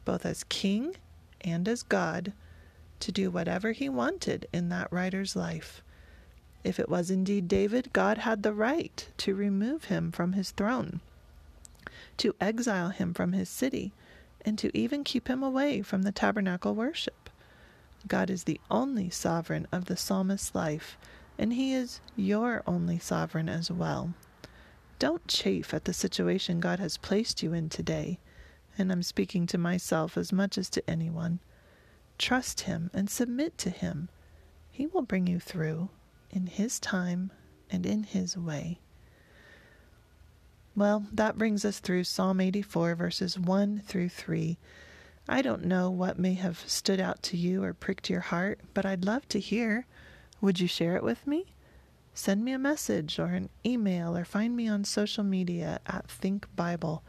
both 0.05 0.27
as 0.27 0.43
king 0.49 0.97
and 1.43 1.69
as 1.69 1.85
God, 1.85 2.33
to 2.99 3.13
do 3.13 3.31
whatever 3.31 3.71
he 3.71 3.89
wanted 3.89 4.49
in 4.53 4.69
that 4.71 4.93
writer's 4.93 5.37
life. 5.37 5.81
If 6.65 6.81
it 6.81 6.89
was 6.89 7.09
indeed 7.09 7.47
David, 7.47 7.93
God 7.93 8.19
had 8.19 8.43
the 8.43 8.53
right 8.53 9.09
to 9.19 9.37
remove 9.37 9.85
him 9.85 10.11
from 10.11 10.33
his 10.33 10.51
throne, 10.51 11.01
to 12.17 12.35
exile 12.41 12.89
him 12.89 13.15
from 13.15 13.33
his 13.33 13.49
city, 13.49 13.93
and 14.45 14.59
to 14.59 14.77
even 14.77 15.05
keep 15.05 15.29
him 15.29 15.45
away 15.45 15.83
from 15.83 16.03
the 16.03 16.11
tabernacle 16.11 16.75
worship. 16.75 17.15
God 18.07 18.31
is 18.31 18.45
the 18.45 18.61
only 18.71 19.11
sovereign 19.11 19.67
of 19.73 19.87
the 19.87 19.97
psalmist's 19.97 20.55
life, 20.55 20.97
and 21.39 21.53
he 21.53 21.75
is 21.75 22.01
your 22.17 22.63
only 22.67 22.99
sovereign 22.99 23.49
as 23.49 23.71
well. 23.71 24.15
Don't 24.99 25.27
chafe 25.29 25.73
at 25.73 25.85
the 25.85 25.93
situation 25.93 26.61
God 26.61 26.81
has 26.81 26.97
placed 26.97 27.43
you 27.43 27.53
in 27.53 27.69
today, 27.69 28.19
and 28.77 28.91
I'm 28.91 29.03
speaking 29.03 29.47
to 29.47 29.59
myself 29.59 30.17
as 30.17 30.33
much 30.33 30.59
as 30.59 30.69
to 30.71 30.91
anyone. 30.91 31.41
Trust 32.19 32.63
Him 32.63 32.91
and 32.93 33.09
submit 33.09 33.57
to 33.59 33.71
Him. 33.71 34.09
He 34.71 34.87
will 34.87 35.03
bring 35.03 35.27
you 35.27 35.39
through 35.39 35.91
in 36.31 36.47
His 36.47 36.81
time 36.81 37.31
and 37.71 37.87
in 37.87 38.03
His 38.03 38.37
way. 38.37 38.81
Well, 40.75 41.07
that 41.13 41.39
brings 41.39 41.65
us 41.65 41.79
through 41.81 42.05
Psalm 42.05 42.41
84, 42.41 42.95
verses 42.95 43.39
1 43.39 43.83
through 43.85 44.09
3. 44.09 44.59
I 45.31 45.43
don't 45.43 45.65
know 45.65 45.91
what 45.91 46.19
may 46.19 46.33
have 46.35 46.65
stood 46.67 47.01
out 47.01 47.23
to 47.25 47.37
you 47.37 47.63
or 47.63 47.75
pricked 47.75 48.09
your 48.09 48.21
heart, 48.21 48.61
but 48.73 48.87
I'd 48.87 49.05
love 49.05 49.29
to 49.29 49.39
hear. 49.39 49.87
Would 50.41 50.59
you 50.59 50.67
share 50.67 50.97
it 50.97 51.03
with 51.03 51.27
me? 51.27 51.55
Send 52.15 52.43
me 52.43 52.53
a 52.53 52.59
message 52.59 53.19
or 53.19 53.27
an 53.27 53.51
email 53.65 54.17
or 54.17 54.25
find 54.25 54.57
me 54.57 54.69
on 54.69 54.85
social 54.85 55.23
media 55.23 55.81
at 55.87 56.11
Think 56.11 56.47
Bible 56.57 57.05